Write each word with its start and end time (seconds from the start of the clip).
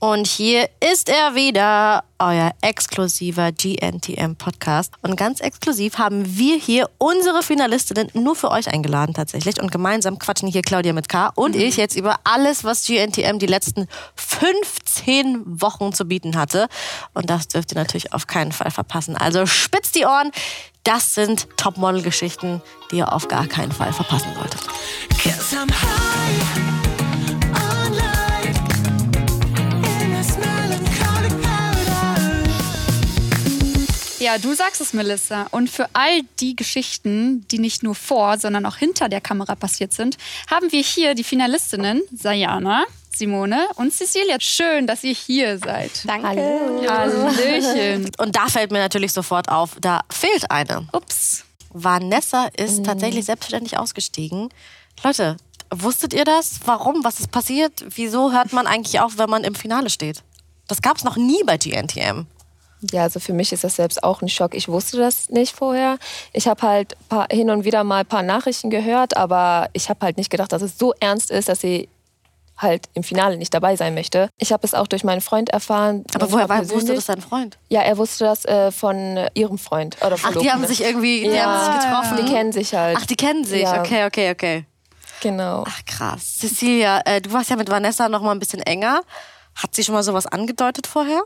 Und 0.00 0.26
hier 0.26 0.70
ist 0.80 1.10
er 1.10 1.34
wieder, 1.34 2.04
euer 2.18 2.52
exklusiver 2.62 3.52
GNTM-Podcast. 3.52 4.94
Und 5.02 5.16
ganz 5.16 5.40
exklusiv 5.40 5.98
haben 5.98 6.38
wir 6.38 6.56
hier 6.56 6.88
unsere 6.96 7.42
Finalistinnen 7.42 8.08
nur 8.14 8.34
für 8.34 8.50
euch 8.50 8.72
eingeladen 8.72 9.12
tatsächlich. 9.12 9.60
Und 9.60 9.70
gemeinsam 9.70 10.18
quatschen 10.18 10.48
hier 10.48 10.62
Claudia 10.62 10.94
mit 10.94 11.10
K 11.10 11.30
und 11.34 11.54
ich 11.54 11.76
jetzt 11.76 11.96
über 11.96 12.16
alles, 12.24 12.64
was 12.64 12.86
GNTM 12.86 13.38
die 13.38 13.46
letzten 13.46 13.88
15 14.16 15.60
Wochen 15.60 15.92
zu 15.92 16.06
bieten 16.06 16.34
hatte. 16.34 16.68
Und 17.12 17.28
das 17.28 17.48
dürft 17.48 17.72
ihr 17.72 17.78
natürlich 17.78 18.14
auf 18.14 18.26
keinen 18.26 18.52
Fall 18.52 18.70
verpassen. 18.70 19.18
Also 19.18 19.44
spitzt 19.44 19.96
die 19.96 20.06
Ohren. 20.06 20.30
Das 20.82 21.14
sind 21.14 21.46
Topmodel-Geschichten, 21.58 22.62
die 22.90 22.96
ihr 22.96 23.12
auf 23.12 23.28
gar 23.28 23.46
keinen 23.46 23.70
Fall 23.70 23.92
verpassen 23.92 24.32
solltet. 24.34 24.62
Ja, 34.20 34.36
du 34.36 34.52
sagst 34.52 34.82
es, 34.82 34.92
Melissa. 34.92 35.46
Und 35.50 35.70
für 35.70 35.88
all 35.94 36.20
die 36.40 36.54
Geschichten, 36.54 37.46
die 37.48 37.58
nicht 37.58 37.82
nur 37.82 37.94
vor, 37.94 38.36
sondern 38.36 38.66
auch 38.66 38.76
hinter 38.76 39.08
der 39.08 39.22
Kamera 39.22 39.54
passiert 39.54 39.94
sind, 39.94 40.18
haben 40.50 40.70
wir 40.70 40.82
hier 40.82 41.14
die 41.14 41.24
Finalistinnen 41.24 42.02
Sayana, 42.14 42.84
Simone 43.10 43.66
und 43.76 43.94
Cecilia. 43.94 44.36
Schön, 44.38 44.86
dass 44.86 45.04
ihr 45.04 45.14
hier 45.14 45.58
seid. 45.58 46.02
Danke. 46.04 46.28
Hallo. 46.28 46.86
Hallöchen. 46.86 48.10
Und 48.18 48.36
da 48.36 48.48
fällt 48.48 48.70
mir 48.70 48.78
natürlich 48.78 49.12
sofort 49.12 49.48
auf, 49.48 49.76
da 49.80 50.02
fehlt 50.10 50.50
eine. 50.50 50.86
Ups. 50.92 51.44
Vanessa 51.70 52.48
ist 52.56 52.80
mhm. 52.80 52.84
tatsächlich 52.84 53.24
selbstständig 53.24 53.78
ausgestiegen. 53.78 54.50
Leute, 55.02 55.38
wusstet 55.70 56.12
ihr 56.12 56.24
das? 56.24 56.60
Warum? 56.66 57.04
Was 57.04 57.20
ist 57.20 57.30
passiert? 57.30 57.84
Wieso 57.88 58.32
hört 58.32 58.52
man 58.52 58.66
eigentlich 58.66 59.00
auf, 59.00 59.16
wenn 59.16 59.30
man 59.30 59.44
im 59.44 59.54
Finale 59.54 59.88
steht? 59.88 60.22
Das 60.68 60.82
gab 60.82 60.98
es 60.98 61.04
noch 61.04 61.16
nie 61.16 61.42
bei 61.44 61.56
GNTM. 61.56 62.26
Ja, 62.92 63.02
also 63.02 63.20
für 63.20 63.32
mich 63.32 63.52
ist 63.52 63.64
das 63.64 63.76
selbst 63.76 64.02
auch 64.02 64.22
ein 64.22 64.28
Schock. 64.28 64.54
Ich 64.54 64.68
wusste 64.68 64.96
das 64.96 65.28
nicht 65.28 65.54
vorher. 65.54 65.98
Ich 66.32 66.48
habe 66.48 66.62
halt 66.62 66.96
paar, 67.08 67.26
hin 67.30 67.50
und 67.50 67.64
wieder 67.64 67.84
mal 67.84 68.00
ein 68.00 68.06
paar 68.06 68.22
Nachrichten 68.22 68.70
gehört, 68.70 69.16
aber 69.16 69.68
ich 69.72 69.90
habe 69.90 70.04
halt 70.04 70.16
nicht 70.16 70.30
gedacht, 70.30 70.52
dass 70.52 70.62
es 70.62 70.78
so 70.78 70.94
ernst 70.98 71.30
ist, 71.30 71.48
dass 71.48 71.60
sie 71.60 71.88
halt 72.56 72.88
im 72.94 73.02
Finale 73.02 73.36
nicht 73.38 73.54
dabei 73.54 73.76
sein 73.76 73.94
möchte. 73.94 74.28
Ich 74.38 74.52
habe 74.52 74.66
es 74.66 74.74
auch 74.74 74.86
durch 74.86 75.04
meinen 75.04 75.20
Freund 75.20 75.50
erfahren. 75.50 76.04
Aber 76.14 76.30
woher 76.30 76.48
war, 76.48 76.68
wusste 76.70 76.94
das 76.94 77.06
dein 77.06 77.20
Freund? 77.20 77.58
Ja, 77.68 77.80
er 77.82 77.96
wusste 77.96 78.24
das 78.24 78.44
äh, 78.44 78.70
von 78.70 79.18
ihrem 79.34 79.58
Freund. 79.58 79.96
Oder 80.04 80.16
Ach, 80.22 80.32
die 80.36 80.50
haben 80.50 80.66
sich 80.66 80.82
irgendwie 80.82 81.22
die 81.22 81.40
haben 81.40 81.72
sich 81.72 81.84
getroffen? 81.84 82.24
Die 82.24 82.32
kennen 82.32 82.52
sich 82.52 82.74
halt. 82.74 82.98
Ach, 83.00 83.06
die 83.06 83.16
kennen 83.16 83.44
sich. 83.44 83.62
Ja. 83.62 83.80
Okay, 83.80 84.04
okay, 84.04 84.30
okay. 84.30 84.64
Genau. 85.22 85.64
Ach, 85.66 85.84
krass. 85.86 86.38
Cecilia, 86.38 87.00
äh, 87.04 87.20
du 87.20 87.32
warst 87.32 87.50
ja 87.50 87.56
mit 87.56 87.68
Vanessa 87.70 88.08
noch 88.08 88.22
mal 88.22 88.32
ein 88.32 88.38
bisschen 88.38 88.62
enger. 88.62 89.02
Hat 89.54 89.74
sie 89.74 89.84
schon 89.84 89.94
mal 89.94 90.02
sowas 90.02 90.26
angedeutet 90.26 90.86
vorher? 90.86 91.22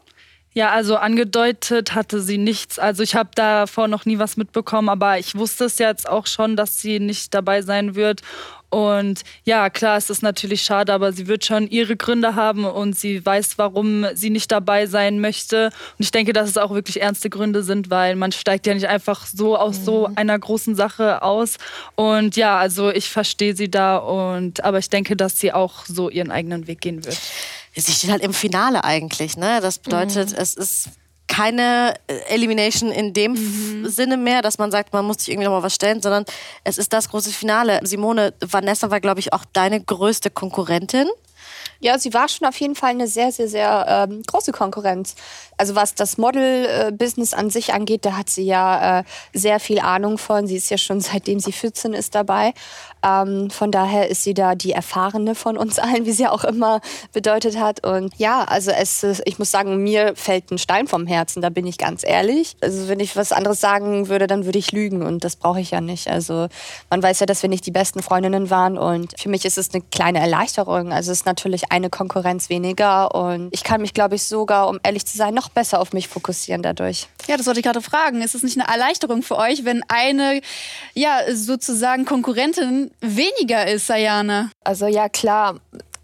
Ja, 0.55 0.71
also 0.71 0.97
angedeutet 0.97 1.97
hatte 1.97 2.21
sie 2.21 2.39
nichts. 2.39 2.79
Also 2.79 3.03
ich 3.03 3.17
habe 3.17 3.31
davor 3.35 3.89
noch 3.89 4.07
nie 4.07 4.21
was 4.21 4.37
mitbekommen, 4.37 4.89
aber 4.89 5.19
ich 5.19 5.35
wusste 5.35 5.65
es 5.65 5.79
jetzt 5.79 6.09
auch 6.09 6.29
schon, 6.29 6.57
dass 6.57 6.81
sie 6.81 7.01
nicht 7.01 7.35
dabei 7.35 7.61
sein 7.61 7.97
wird. 7.97 8.23
Und 8.71 9.23
ja, 9.45 9.71
klar, 9.71 9.97
es 9.97 10.11
ist 10.11 10.23
natürlich 10.23 10.63
schade, 10.63 10.93
aber 10.93 11.13
sie 11.13 11.29
wird 11.29 11.45
schon 11.45 11.69
ihre 11.69 11.97
Gründe 11.97 12.35
haben 12.35 12.65
und 12.65 12.99
sie 12.99 13.25
weiß, 13.25 13.57
warum 13.57 14.07
sie 14.15 14.31
nicht 14.31 14.51
dabei 14.51 14.87
sein 14.87 15.21
möchte. 15.21 15.67
Und 15.67 16.05
ich 16.05 16.11
denke, 16.11 16.33
dass 16.33 16.49
es 16.51 16.57
auch 16.57 16.73
wirklich 16.73 17.01
ernste 17.01 17.31
Gründe 17.31 17.63
sind, 17.63 17.91
weil 17.91 18.17
man 18.17 18.33
steigt 18.33 18.67
ja 18.67 18.75
nicht 18.75 18.89
einfach 18.89 19.27
so 19.27 19.57
aus 19.57 19.81
mhm. 19.81 19.85
so 19.85 20.11
einer 20.17 20.37
großen 20.37 20.75
Sache 20.75 21.23
aus. 21.23 21.59
Und 21.95 22.37
ja, 22.37 22.59
also 22.59 22.91
ich 22.91 23.11
verstehe 23.11 23.55
sie 23.55 23.71
da 23.71 23.97
und 23.97 24.65
aber 24.65 24.79
ich 24.79 24.91
denke, 24.91 25.15
dass 25.17 25.39
sie 25.39 25.53
auch 25.53 25.87
so 25.87 26.11
ihren 26.11 26.33
eigenen 26.33 26.67
Weg 26.67 26.81
gehen 26.81 27.05
wird 27.05 27.19
sie 27.75 27.93
steht 27.93 28.11
halt 28.11 28.23
im 28.23 28.33
Finale 28.33 28.85
eigentlich. 28.85 29.37
Ne? 29.37 29.61
Das 29.61 29.79
bedeutet, 29.79 30.31
mhm. 30.31 30.37
es 30.39 30.55
ist 30.55 30.89
keine 31.27 31.95
äh, 32.07 32.15
Elimination 32.29 32.91
in 32.91 33.13
dem 33.13 33.33
mhm. 33.33 33.89
Sinne 33.89 34.17
mehr, 34.17 34.43
dass 34.43 34.59
man 34.59 34.71
sagt, 34.71 34.93
man 34.93 35.05
muss 35.05 35.19
sich 35.19 35.31
irgendwie 35.31 35.47
noch 35.47 35.53
mal 35.53 35.63
was 35.63 35.75
stellen, 35.75 36.03
sondern 36.03 36.25
es 36.65 36.79
ist 36.79 36.93
das 36.93 37.09
große 37.09 37.31
Finale. 37.31 37.81
Simone, 37.83 38.35
Vanessa 38.41 38.91
war, 38.91 39.01
glaube 39.01 39.21
ich, 39.21 39.33
auch 39.33 39.45
deine 39.53 39.81
größte 39.81 40.31
Konkurrentin. 40.31 41.09
Ja, 41.81 41.99
sie 41.99 42.15
war 42.15 42.29
schon 42.29 42.47
auf 42.47 42.59
jeden 42.61 42.75
Fall 42.75 42.91
eine 42.91 43.07
sehr, 43.07 43.33
sehr, 43.33 43.49
sehr 43.49 44.07
ähm, 44.11 44.23
große 44.27 44.53
Konkurrenz. 44.53 45.15
Also 45.57 45.75
was 45.75 45.95
das 45.95 46.19
Model-Business 46.19 47.35
an 47.35 47.51
sich 47.51 47.73
angeht, 47.73 48.05
da 48.05 48.17
hat 48.17 48.29
sie 48.29 48.45
ja 48.45 49.01
äh, 49.01 49.05
sehr 49.33 49.61
viel 49.61 49.79
Ahnung 49.79 50.19
von. 50.19 50.47
Sie 50.47 50.57
ist 50.57 50.71
ja 50.71 50.79
schon 50.79 51.01
seitdem 51.01 51.41
sie 51.41 51.53
14 51.53 51.95
ist 51.95 52.15
dabei. 52.15 52.55
Ähm, 53.05 53.51
von 53.51 53.71
daher 53.71 54.09
ist 54.09 54.25
sie 54.25 54.35
da 54.35 54.55
die 54.55 54.73
Erfahrene 54.73 55.35
von 55.35 55.57
uns 55.57 55.79
allen, 55.79 56.07
wie 56.07 56.13
sie 56.13 56.27
auch 56.27 56.45
immer 56.45 56.81
bedeutet 57.13 57.59
hat. 57.59 57.87
Und 57.87 58.15
ja, 58.17 58.45
also 58.45 58.71
es 58.71 59.05
ich 59.25 59.39
muss 59.39 59.51
sagen, 59.51 59.83
mir 59.83 60.15
fällt 60.17 60.51
ein 60.51 60.59
Stein 60.59 60.89
vom 60.89 61.07
Herzen, 61.07 61.43
da 61.43 61.51
bin 61.51 61.67
ich 61.67 61.79
ganz 61.79 62.03
ehrlich. 62.05 62.57
Also 62.61 62.89
wenn 62.89 63.01
ich 63.01 63.17
was 63.17 63.33
anderes 63.33 63.61
sagen 63.61 64.09
würde, 64.09 64.27
dann 64.27 64.45
würde 64.47 64.59
ich 64.59 64.73
lügen 64.73 65.03
und 65.03 65.25
das 65.25 65.37
brauche 65.37 65.61
ich 65.61 65.71
ja 65.71 65.81
nicht. 65.81 66.09
Also 66.09 66.49
man 66.91 67.03
weiß 67.03 67.21
ja, 67.21 67.27
dass 67.27 67.43
wir 67.43 67.51
nicht 67.51 67.67
die 67.67 67.71
besten 67.71 68.03
Freundinnen 68.03 68.51
waren 68.51 68.79
und 68.79 69.15
für 69.19 69.29
mich 69.29 69.45
ist 69.45 69.59
es 69.59 69.75
eine 69.75 69.83
kleine 69.83 70.21
Erleichterung. 70.21 70.93
Also 70.93 71.13
es 71.13 71.19
ist 71.19 71.27
natürlich 71.27 71.71
eine 71.75 71.91
Konkurrenz 71.91 72.49
weniger 72.51 73.15
und 73.15 73.49
ich 73.53 73.65
kann 73.65 73.81
mich, 73.81 73.95
glaube 73.95 74.15
ich, 74.15 74.23
sogar, 74.23 74.69
um 74.69 74.79
ehrlich 74.85 75.07
zu 75.07 75.17
sein, 75.17 75.35
noch 75.35 75.49
besser 75.49 75.81
auf 75.81 75.93
mich 75.93 76.07
fokussieren 76.07 76.63
dadurch. 76.63 77.09
Ja, 77.27 77.37
das 77.37 77.47
wollte 77.47 77.59
ich 77.59 77.67
gerade 77.67 77.83
fragen. 77.83 78.23
Ist 78.23 78.37
es 78.37 78.45
nicht 78.45 78.59
eine 78.59 78.69
Erleichterung 78.69 79.23
für 79.23 79.37
euch, 79.37 79.65
wenn 79.65 79.83
eine, 79.89 80.41
ja, 80.95 81.23
sozusagen 81.35 82.05
Konkurrentin 82.05 82.93
weniger 83.01 83.67
ist, 83.67 83.89
Sayane? 83.89 84.51
Also 84.63 84.87
ja, 84.87 85.09
klar. 85.09 85.57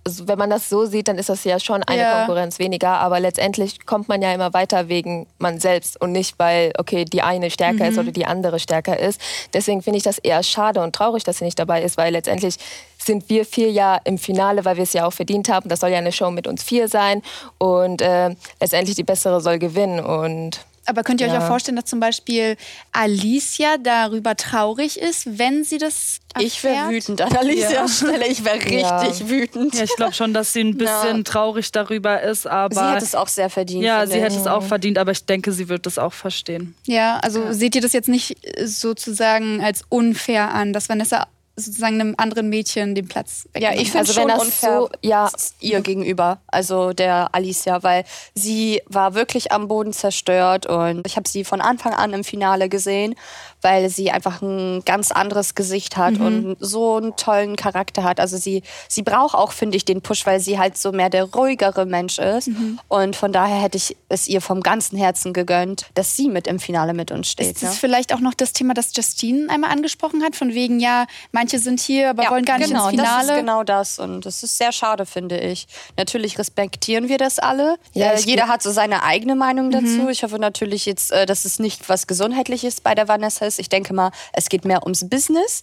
Also, 0.02 0.26
wenn 0.26 0.38
man 0.38 0.48
das 0.48 0.70
so 0.70 0.86
sieht, 0.86 1.08
dann 1.08 1.18
ist 1.18 1.28
das 1.28 1.44
ja 1.44 1.60
schon 1.60 1.82
eine 1.82 2.00
ja. 2.00 2.18
Konkurrenz 2.18 2.58
weniger. 2.58 2.92
Aber 2.94 3.20
letztendlich 3.20 3.84
kommt 3.84 4.08
man 4.08 4.22
ja 4.22 4.32
immer 4.32 4.54
weiter 4.54 4.88
wegen 4.88 5.26
man 5.38 5.60
selbst 5.60 6.00
und 6.00 6.12
nicht, 6.12 6.38
weil, 6.38 6.72
okay, 6.78 7.04
die 7.04 7.20
eine 7.20 7.50
stärker 7.50 7.84
mhm. 7.84 7.90
ist 7.90 7.98
oder 7.98 8.10
die 8.10 8.24
andere 8.24 8.58
stärker 8.58 8.98
ist. 8.98 9.20
Deswegen 9.52 9.82
finde 9.82 9.98
ich 9.98 10.02
das 10.02 10.18
eher 10.18 10.42
schade 10.42 10.80
und 10.80 10.96
traurig, 10.96 11.22
dass 11.22 11.38
sie 11.38 11.44
nicht 11.44 11.58
dabei 11.58 11.82
ist, 11.82 11.98
weil 11.98 12.12
letztendlich 12.12 12.56
sind 13.02 13.28
wir 13.28 13.44
vier 13.44 13.70
ja 13.70 13.98
im 14.04 14.18
Finale, 14.18 14.64
weil 14.64 14.76
wir 14.76 14.84
es 14.84 14.92
ja 14.92 15.06
auch 15.06 15.12
verdient 15.12 15.48
haben. 15.48 15.68
Das 15.68 15.80
soll 15.80 15.90
ja 15.90 15.98
eine 15.98 16.12
Show 16.12 16.30
mit 16.30 16.46
uns 16.46 16.62
vier 16.62 16.88
sein 16.88 17.22
und 17.58 18.02
äh, 18.02 18.34
letztendlich 18.60 18.96
die 18.96 19.04
bessere 19.04 19.40
soll 19.40 19.58
gewinnen 19.58 20.00
und 20.00 20.64
aber 20.86 21.04
könnt 21.04 21.20
ihr 21.20 21.28
ja. 21.28 21.34
euch 21.34 21.42
auch 21.42 21.46
vorstellen, 21.46 21.76
dass 21.76 21.84
zum 21.84 22.00
Beispiel 22.00 22.56
Alicia 22.90 23.76
darüber 23.78 24.34
traurig 24.34 24.98
ist, 24.98 25.38
wenn 25.38 25.62
sie 25.62 25.78
das 25.78 26.18
erfährt? 26.34 26.46
Ich 26.46 26.64
wäre 26.64 26.88
wütend 26.88 27.20
an 27.20 27.36
Alicias 27.36 27.72
ja. 27.72 28.08
Stelle. 28.08 28.26
Ich 28.26 28.44
wäre 28.44 28.56
richtig 28.64 29.20
ja. 29.20 29.28
wütend. 29.28 29.74
Ja, 29.74 29.84
ich 29.84 29.94
glaube 29.94 30.14
schon, 30.14 30.34
dass 30.34 30.52
sie 30.52 30.62
ein 30.62 30.76
bisschen 30.78 31.18
ja. 31.18 31.22
traurig 31.22 31.70
darüber 31.70 32.20
ist. 32.22 32.46
Aber 32.48 32.74
sie 32.74 32.80
hat 32.80 33.02
es 33.02 33.14
auch 33.14 33.28
sehr 33.28 33.50
verdient. 33.50 33.84
Ja, 33.84 34.04
sie 34.06 34.20
hätte 34.20 34.36
es 34.36 34.48
auch 34.48 34.64
verdient, 34.64 34.98
aber 34.98 35.12
ich 35.12 35.24
denke, 35.24 35.52
sie 35.52 35.68
wird 35.68 35.86
es 35.86 35.96
auch 35.96 36.12
verstehen. 36.12 36.74
Ja, 36.86 37.18
also 37.18 37.52
seht 37.52 37.76
ihr 37.76 37.82
das 37.82 37.92
jetzt 37.92 38.08
nicht 38.08 38.36
sozusagen 38.64 39.62
als 39.62 39.84
unfair 39.90 40.52
an, 40.52 40.72
dass 40.72 40.88
Vanessa 40.88 41.28
sozusagen 41.60 42.00
einem 42.00 42.14
anderen 42.16 42.48
Mädchen 42.48 42.94
den 42.94 43.08
Platz 43.08 43.48
Ja, 43.56 43.72
ich 43.72 43.90
finde 43.90 44.00
also 44.00 44.12
schon 44.12 44.30
unfair. 44.30 44.80
so, 44.80 44.90
ja, 45.02 45.30
ihr 45.60 45.80
gegenüber, 45.80 46.40
also 46.46 46.92
der 46.92 47.34
Alicia, 47.34 47.82
weil 47.82 48.04
sie 48.34 48.82
war 48.86 49.14
wirklich 49.14 49.52
am 49.52 49.68
Boden 49.68 49.92
zerstört 49.92 50.66
und 50.66 51.06
ich 51.06 51.16
habe 51.16 51.28
sie 51.28 51.44
von 51.44 51.60
Anfang 51.60 51.92
an 51.92 52.12
im 52.12 52.24
Finale 52.24 52.68
gesehen 52.68 53.14
weil 53.62 53.90
sie 53.90 54.10
einfach 54.10 54.42
ein 54.42 54.82
ganz 54.84 55.10
anderes 55.10 55.54
Gesicht 55.54 55.96
hat 55.96 56.14
mhm. 56.14 56.26
und 56.26 56.56
so 56.60 56.96
einen 56.96 57.16
tollen 57.16 57.56
Charakter 57.56 58.04
hat. 58.04 58.20
Also 58.20 58.36
sie, 58.36 58.62
sie 58.88 59.02
braucht 59.02 59.34
auch, 59.34 59.52
finde 59.52 59.76
ich, 59.76 59.84
den 59.84 60.00
Push, 60.00 60.26
weil 60.26 60.40
sie 60.40 60.58
halt 60.58 60.78
so 60.78 60.92
mehr 60.92 61.10
der 61.10 61.24
ruhigere 61.24 61.86
Mensch 61.86 62.18
ist. 62.18 62.48
Mhm. 62.48 62.78
Und 62.88 63.16
von 63.16 63.32
daher 63.32 63.60
hätte 63.60 63.76
ich 63.76 63.96
es 64.08 64.28
ihr 64.28 64.40
vom 64.40 64.62
ganzen 64.62 64.98
Herzen 64.98 65.32
gegönnt, 65.32 65.86
dass 65.94 66.16
sie 66.16 66.28
mit 66.28 66.46
im 66.46 66.58
Finale 66.58 66.94
mit 66.94 67.10
uns 67.10 67.30
steht. 67.30 67.46
Ist 67.46 67.62
das 67.62 67.70
ne? 67.70 67.76
vielleicht 67.80 68.14
auch 68.14 68.20
noch 68.20 68.34
das 68.34 68.52
Thema, 68.52 68.74
das 68.74 68.94
Justine 68.94 69.50
einmal 69.50 69.70
angesprochen 69.70 70.22
hat, 70.22 70.36
von 70.36 70.54
wegen, 70.54 70.80
ja, 70.80 71.06
manche 71.32 71.58
sind 71.58 71.80
hier, 71.80 72.10
aber 72.10 72.24
ja, 72.24 72.30
wollen 72.30 72.44
gar 72.44 72.58
nicht 72.58 72.68
genau, 72.68 72.88
ins 72.88 73.00
Finale? 73.00 73.26
Das 73.26 73.36
ist 73.36 73.40
genau 73.40 73.62
das 73.64 73.98
und 73.98 74.26
das 74.26 74.42
ist 74.42 74.56
sehr 74.58 74.72
schade, 74.72 75.06
finde 75.06 75.38
ich. 75.38 75.66
Natürlich 75.96 76.38
respektieren 76.38 77.08
wir 77.08 77.18
das 77.18 77.38
alle. 77.38 77.76
Ja, 77.92 78.12
äh, 78.12 78.20
jeder 78.20 78.48
hat 78.48 78.62
so 78.62 78.70
seine 78.70 79.02
eigene 79.02 79.34
Meinung 79.34 79.66
mhm. 79.66 79.72
dazu. 79.72 80.08
Ich 80.08 80.22
hoffe 80.22 80.38
natürlich 80.38 80.86
jetzt, 80.86 81.12
äh, 81.12 81.26
dass 81.26 81.44
es 81.44 81.58
nicht 81.58 81.88
was 81.88 82.06
Gesundheitliches 82.06 82.80
bei 82.80 82.94
der 82.94 83.08
Vanessa 83.08 83.49
ist. 83.50 83.58
Ich 83.58 83.68
denke 83.68 83.92
mal, 83.92 84.10
es 84.32 84.48
geht 84.48 84.64
mehr 84.64 84.82
ums 84.84 85.08
Business, 85.08 85.62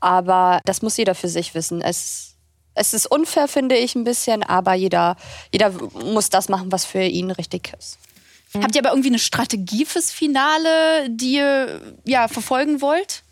aber 0.00 0.60
das 0.64 0.82
muss 0.82 0.96
jeder 0.96 1.14
für 1.14 1.28
sich 1.28 1.54
wissen. 1.54 1.80
Es, 1.80 2.34
es 2.74 2.92
ist 2.92 3.06
unfair, 3.06 3.48
finde 3.48 3.76
ich, 3.76 3.94
ein 3.94 4.04
bisschen, 4.04 4.42
aber 4.42 4.74
jeder, 4.74 5.16
jeder 5.50 5.70
muss 5.70 6.28
das 6.30 6.48
machen, 6.48 6.70
was 6.70 6.84
für 6.84 7.02
ihn 7.02 7.30
richtig 7.30 7.72
ist. 7.78 7.98
Habt 8.54 8.74
ihr 8.74 8.82
aber 8.82 8.90
irgendwie 8.90 9.08
eine 9.08 9.18
Strategie 9.18 9.86
fürs 9.86 10.10
Finale, 10.10 11.08
die 11.08 11.36
ihr 11.36 11.96
ja, 12.04 12.28
verfolgen 12.28 12.82
wollt? 12.82 13.22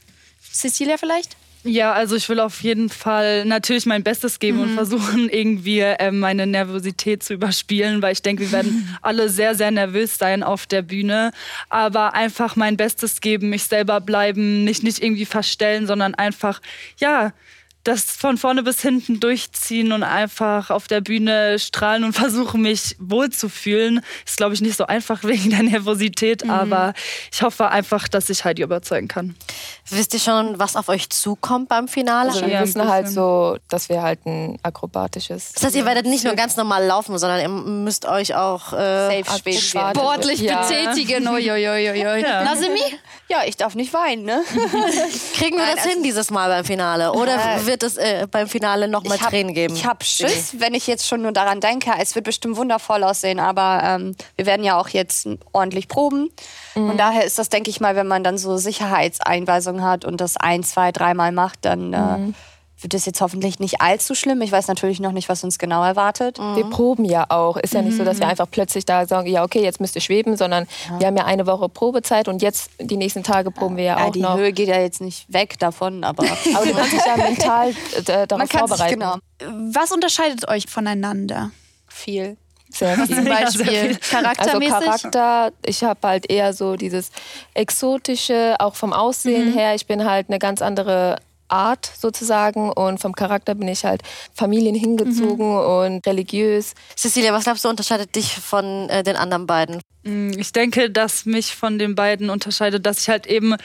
Cecilia 0.50 0.97
vielleicht? 0.97 1.37
Ja, 1.62 1.93
also 1.93 2.17
ich 2.17 2.27
will 2.31 2.41
auf 2.41 2.62
jeden 2.62 2.89
Fall 2.89 3.45
natürlich 3.45 3.85
mein 3.85 4.03
Bestes 4.03 4.39
geben 4.39 4.59
mhm. 4.59 4.62
und 4.62 4.75
versuchen, 4.75 5.29
irgendwie 5.29 5.81
äh, 5.81 6.11
meine 6.11 6.47
Nervosität 6.47 7.23
zu 7.23 7.35
überspielen, 7.35 8.01
weil 8.01 8.12
ich 8.12 8.23
denke, 8.23 8.45
wir 8.45 8.53
werden 8.53 8.97
alle 9.03 9.29
sehr, 9.29 9.55
sehr 9.55 9.71
nervös 9.71 10.17
sein 10.17 10.43
auf 10.43 10.67
der 10.67 10.81
Bühne. 10.81 11.33
Aber 11.69 12.15
einfach 12.15 12.57
mein 12.57 12.79
Bestes 12.79 13.21
geben, 13.21 13.51
mich 13.51 13.65
selber 13.65 14.01
bleiben, 14.01 14.65
nicht, 14.65 14.83
nicht 14.83 15.03
irgendwie 15.03 15.27
verstellen, 15.27 15.87
sondern 15.87 16.15
einfach, 16.15 16.62
ja, 16.97 17.35
das 17.90 18.04
von 18.04 18.38
vorne 18.38 18.62
bis 18.62 18.81
hinten 18.81 19.20
durchziehen 19.20 19.92
und 19.92 20.02
einfach 20.02 20.70
auf 20.70 20.87
der 20.87 21.00
Bühne 21.00 21.58
strahlen 21.58 22.04
und 22.04 22.12
versuchen, 22.12 22.62
mich 22.62 22.96
wohlzufühlen. 22.98 24.00
Ist, 24.25 24.37
glaube 24.37 24.54
ich, 24.54 24.60
nicht 24.60 24.76
so 24.76 24.87
einfach 24.87 25.25
wegen 25.25 25.50
der 25.50 25.62
Nervosität, 25.62 26.44
mhm. 26.44 26.50
aber 26.50 26.94
ich 27.32 27.42
hoffe 27.42 27.69
einfach, 27.69 28.08
dass 28.08 28.31
ich 28.31 28.44
Heidi 28.44 28.62
überzeugen 28.62 29.08
kann. 29.08 29.34
Wisst 29.88 30.14
ihr 30.14 30.20
schon, 30.20 30.58
was 30.58 30.76
auf 30.76 30.88
euch 30.88 31.10
zukommt 31.10 31.69
beim 31.69 31.88
Finale? 31.88 32.31
Also 32.31 32.42
wir 32.42 32.52
ja, 32.52 32.62
wissen 32.62 32.88
halt 32.88 33.08
so, 33.08 33.58
dass 33.69 33.88
wir 33.88 34.02
halt 34.02 34.25
ein 34.25 34.58
akrobatisches... 34.62 35.52
Das 35.52 35.64
heißt, 35.64 35.76
ihr 35.76 35.84
werdet 35.84 36.06
nicht 36.06 36.25
nur 36.25 36.34
ganz 36.34 36.56
normal 36.56 36.87
laufen, 36.87 37.19
sondern 37.19 37.40
ihr 37.40 37.48
müsst 37.48 38.06
euch 38.06 38.34
auch 38.34 38.72
äh, 38.72 39.25
sportlich 39.25 40.40
ja. 40.40 40.62
betätigen. 40.62 41.26
Uiuiuiui. 41.28 42.22
Ja. 42.22 42.44
Nasimi? 42.44 42.81
Ja, 43.28 43.42
ich 43.46 43.56
darf 43.56 43.75
nicht 43.75 43.92
weinen, 43.92 44.25
ne? 44.25 44.42
Kriegen 45.34 45.56
wir 45.56 45.64
Nein, 45.64 45.76
das 45.76 45.84
also 45.84 45.90
hin 45.90 46.02
dieses 46.02 46.31
Mal 46.31 46.48
beim 46.48 46.64
Finale? 46.64 47.12
Oder 47.12 47.34
äh, 47.34 47.66
wird 47.81 47.93
es 47.93 47.97
äh, 47.97 48.27
beim 48.31 48.49
Finale 48.49 48.88
nochmal 48.88 49.19
Tränen 49.19 49.55
geben? 49.55 49.75
Ich 49.75 49.85
habe 49.85 50.05
Schiss, 50.05 50.56
wenn 50.59 50.75
ich 50.75 50.87
jetzt 50.87 51.06
schon 51.06 51.23
nur 51.23 51.32
daran 51.32 51.61
denke. 51.61 51.93
Es 51.99 52.15
wird 52.15 52.25
bestimmt 52.25 52.56
wundervoll 52.56 53.03
aussehen, 53.05 53.41
aber 53.41 53.81
ähm, 53.85 54.17
wir 54.37 54.47
werden 54.47 54.65
ja 54.65 54.79
auch 54.79 54.88
jetzt 54.88 55.29
ordentlich 55.53 55.88
proben. 55.88 56.31
Mhm. 56.75 56.91
Und 56.91 56.97
daher 56.99 57.25
ist 57.25 57.38
das, 57.38 57.49
denke 57.49 57.71
ich 57.71 57.81
mal, 57.81 57.97
wenn 57.97 58.06
man 58.06 58.25
dann 58.25 58.38
so 58.38 58.56
Sicherheitseinweisungen 58.56 59.85
hat 59.85 60.05
und 60.05 60.21
das 60.21 60.37
ein, 60.37 60.62
zwei, 60.62 60.93
dreimal 60.93 61.32
macht, 61.32 61.65
dann... 61.65 61.93
Äh, 61.93 62.19
mhm 62.19 62.35
wird 62.82 62.94
es 62.94 63.05
jetzt 63.05 63.21
hoffentlich 63.21 63.59
nicht 63.59 63.81
allzu 63.81 64.15
schlimm. 64.15 64.41
Ich 64.43 64.53
weiß 64.53 64.69
natürlich 64.69 65.00
noch 65.00 65.12
nicht, 65.12 65.29
was 65.29 65.44
uns 65.44 65.59
genau 65.59 65.85
erwartet. 65.85 66.38
Mhm. 66.38 66.56
Wir 66.56 66.65
proben 66.65 67.05
ja 67.05 67.27
auch. 67.29 67.56
Ist 67.56 67.75
ja 67.75 67.82
nicht 67.82 67.97
so, 67.97 68.05
dass 68.05 68.19
wir 68.19 68.27
mhm. 68.27 68.31
einfach 68.31 68.50
plötzlich 68.50 68.85
da 68.85 69.06
sagen, 69.06 69.29
ja, 69.29 69.44
okay, 69.44 69.62
jetzt 69.62 69.81
müsst 69.81 69.94
ihr 69.97 70.00
schweben, 70.00 70.37
sondern 70.37 70.67
ja. 70.88 71.00
wir 71.00 71.06
haben 71.06 71.17
ja 71.17 71.25
eine 71.25 71.47
Woche 71.47 71.69
Probezeit 71.69 72.29
und 72.29 72.43
jetzt 72.43 72.71
die 72.81 72.97
nächsten 72.97 73.23
Tage 73.23 73.50
proben 73.50 73.77
wir 73.77 73.85
ja, 73.85 73.99
ja 73.99 74.06
auch 74.06 74.12
die 74.12 74.21
noch. 74.21 74.35
Die 74.37 74.41
Höhe 74.41 74.53
geht 74.53 74.69
ja 74.69 74.81
jetzt 74.81 75.00
nicht 75.00 75.31
weg 75.32 75.59
davon, 75.59 76.05
aber, 76.05 76.25
aber 76.55 76.67
du 76.67 76.73
kannst 76.73 76.93
dich 76.93 77.05
ja 77.05 77.17
mental 77.17 77.71
äh, 78.06 78.27
darauf 78.27 78.50
vorbereiten. 78.50 79.00
Genau. 79.00 79.17
Was 79.73 79.93
unterscheidet 79.93 80.49
euch 80.49 80.67
voneinander? 80.67 81.50
Viel. 81.88 82.37
Sehr 82.71 82.97
viel. 83.06 83.17
Zum 83.17 83.25
Beispiel 83.25 83.97
charaktermäßig? 83.97 84.75
Also 84.75 84.87
Charakter, 84.87 85.53
ich 85.65 85.85
habe 85.85 86.00
halt 86.06 86.31
eher 86.31 86.53
so 86.53 86.76
dieses 86.76 87.11
Exotische, 87.55 88.56
auch 88.59 88.75
vom 88.75 88.93
Aussehen 88.93 89.50
mhm. 89.50 89.55
her. 89.55 89.75
Ich 89.75 89.87
bin 89.87 90.05
halt 90.05 90.29
eine 90.29 90.38
ganz 90.38 90.62
andere 90.62 91.17
Art 91.50 91.91
sozusagen 91.99 92.70
und 92.70 93.00
vom 93.00 93.14
Charakter 93.14 93.55
bin 93.55 93.69
ich 93.69 93.85
halt 93.85 94.02
Familien 94.35 94.75
hingezogen 94.75 95.49
mhm. 95.49 95.56
und 95.56 96.06
religiös. 96.06 96.75
Cecilia, 96.97 97.32
was 97.32 97.44
glaubst 97.44 97.64
du 97.64 97.69
unterscheidet 97.69 98.14
dich 98.14 98.35
von 98.35 98.88
äh, 98.88 99.02
den 99.02 99.17
anderen 99.17 99.47
beiden? 99.47 99.81
Mm, 100.05 100.31
ich 100.38 100.52
denke, 100.52 100.91
dass 100.91 101.26
mich 101.26 101.55
von 101.55 101.79
den 101.79 101.94
beiden 101.94 102.31
unterscheidet, 102.31 102.87
dass 102.87 103.00
ich 103.00 103.08
halt 103.08 103.26
eben 103.26 103.56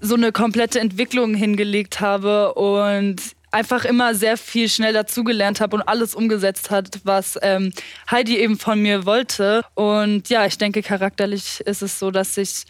so 0.00 0.14
eine 0.14 0.32
komplette 0.32 0.80
Entwicklung 0.80 1.34
hingelegt 1.34 2.00
habe 2.00 2.54
und 2.54 3.20
einfach 3.50 3.84
immer 3.84 4.14
sehr 4.14 4.36
viel 4.36 4.68
schnell 4.68 4.92
dazugelernt 4.92 5.60
habe 5.60 5.76
und 5.76 5.82
alles 5.82 6.14
umgesetzt 6.14 6.70
hat, 6.70 7.00
was 7.04 7.38
ähm, 7.42 7.72
Heidi 8.10 8.38
eben 8.38 8.58
von 8.58 8.80
mir 8.80 9.06
wollte. 9.06 9.64
Und 9.74 10.28
ja, 10.28 10.46
ich 10.46 10.58
denke, 10.58 10.82
charakterlich 10.82 11.60
ist 11.60 11.82
es 11.82 11.98
so, 11.98 12.10
dass 12.10 12.36
ich 12.36 12.64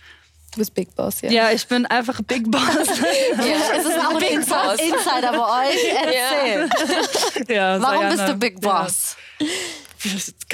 Du 0.52 0.58
bist 0.58 0.74
Big 0.74 0.94
Boss, 0.96 1.20
ja. 1.20 1.30
Ja, 1.30 1.50
ich 1.52 1.66
bin 1.68 1.86
einfach 1.86 2.20
Big 2.26 2.50
Boss. 2.50 2.62
ja, 2.64 3.78
es 3.78 3.86
ist 3.86 3.98
auch 3.98 4.10
ein 4.10 4.18
Big 4.18 4.46
Boss 4.46 4.80
Insider 4.80 5.32
bei 5.32 5.68
euch. 5.68 5.78
Erzähl. 6.04 6.68
Ja. 7.54 7.80
Warum 7.80 7.98
Sayana. 7.98 8.10
bist 8.10 8.28
du 8.28 8.34
Big 8.34 8.60
Boss? 8.60 9.16
Ja. 9.38 9.46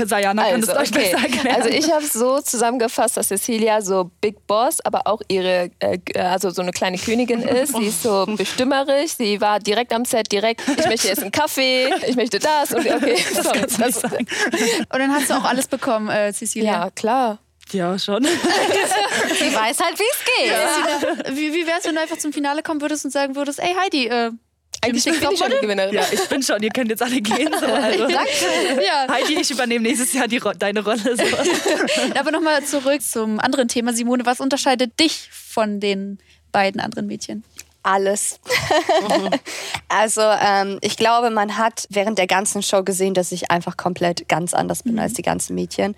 Sayana 0.07 0.43
kann 0.43 0.55
also, 0.55 0.73
das 0.73 0.83
euch 0.83 0.91
okay. 0.93 1.13
besser 1.13 1.25
erklären. 1.25 1.57
Also 1.57 1.69
ich 1.69 1.91
habe 1.91 2.05
es 2.05 2.13
so 2.13 2.41
zusammengefasst, 2.41 3.17
dass 3.17 3.29
Cecilia 3.29 3.81
so 3.81 4.11
Big 4.21 4.47
Boss, 4.47 4.81
aber 4.85 5.07
auch 5.07 5.23
ihre, 5.29 5.71
äh, 5.79 5.99
also 6.19 6.51
so 6.51 6.63
eine 6.63 6.73
kleine 6.73 6.99
Königin 6.99 7.43
ist. 7.43 7.75
Sie 7.75 7.87
ist 7.87 8.03
so 8.03 8.27
bestimmerisch. 8.27 9.13
Sie 9.13 9.41
war 9.41 9.61
direkt 9.61 9.93
am 9.93 10.05
Set, 10.05 10.31
direkt, 10.31 10.63
ich 10.69 10.87
möchte 10.87 11.09
jetzt 11.09 11.23
einen 11.23 11.33
Kaffee, 11.33 11.89
ich 12.07 12.17
möchte 12.17 12.39
das. 12.39 12.73
Und, 12.73 12.81
okay, 12.81 13.17
das 13.35 13.45
sorry, 13.45 13.61
das, 13.79 14.05
und 14.05 14.99
dann 14.99 15.15
hast 15.15 15.31
du 15.31 15.35
auch 15.35 15.45
alles 15.45 15.69
bekommen, 15.69 16.09
äh, 16.09 16.33
Cecilia. 16.33 16.73
Ja, 16.73 16.91
klar. 16.91 17.39
Ja, 17.73 17.99
schon. 17.99 18.25
Sie 19.39 19.55
weiß 19.55 19.81
halt, 19.81 19.99
wie 19.99 20.05
es 20.13 20.25
geht. 20.25 20.51
Ja. 20.51 21.37
Wie, 21.37 21.53
wie 21.53 21.67
wär's, 21.67 21.85
wenn 21.85 21.95
du 21.95 22.01
einfach 22.01 22.19
zum 22.19 22.33
Finale 22.33 22.63
kommen 22.63 22.81
würdest 22.81 23.05
und 23.05 23.11
sagen 23.11 23.35
würdest, 23.35 23.59
ey 23.59 23.75
Heidi, 23.75 24.07
äh, 24.07 24.31
eigentlich 24.83 25.05
bin 25.05 25.15
ich 25.33 25.39
schon 25.39 25.51
die 25.51 25.59
Gewinnerin. 25.61 25.95
Ja, 25.95 26.03
ich 26.13 26.29
bin 26.29 26.43
schon. 26.43 26.63
Ihr 26.63 26.71
könnt 26.71 26.91
jetzt 26.91 27.03
alle 27.03 27.21
gehen. 27.21 27.51
So. 27.59 27.67
Also. 27.67 28.09
Ja. 28.87 29.07
Heidi, 29.09 29.41
ich 29.41 29.51
übernehme 29.51 29.83
nächstes 29.83 30.13
Jahr 30.13 30.29
die, 30.29 30.41
deine 30.59 30.85
Rolle. 30.85 30.99
So. 30.99 31.23
Aber 32.19 32.31
nochmal 32.31 32.65
zurück 32.65 33.03
zum 33.03 33.41
anderen 33.41 33.69
Thema. 33.69 33.93
Simone, 33.93 34.27
was 34.27 34.41
unterscheidet 34.41 34.99
dich 35.01 35.29
von 35.33 35.81
den 35.81 36.19
beiden 36.53 36.81
anderen 36.81 37.07
Mädchen? 37.07 37.43
Alles. 37.87 38.41
Mhm. 39.09 39.31
also 39.89 40.21
ähm, 40.21 40.79
ich 40.83 40.97
glaube, 40.97 41.31
man 41.31 41.57
hat 41.57 41.87
während 41.91 42.19
der 42.19 42.27
ganzen 42.27 42.63
Show 42.63 42.83
gesehen, 42.83 43.15
dass 43.15 43.33
ich 43.33 43.51
einfach 43.51 43.77
komplett 43.77 44.29
ganz 44.29 44.55
anders 44.55 44.83
bin 44.83 44.95
mhm. 44.95 45.01
als 45.01 45.15
die 45.15 45.23
ganzen 45.23 45.55
Mädchen. 45.55 45.95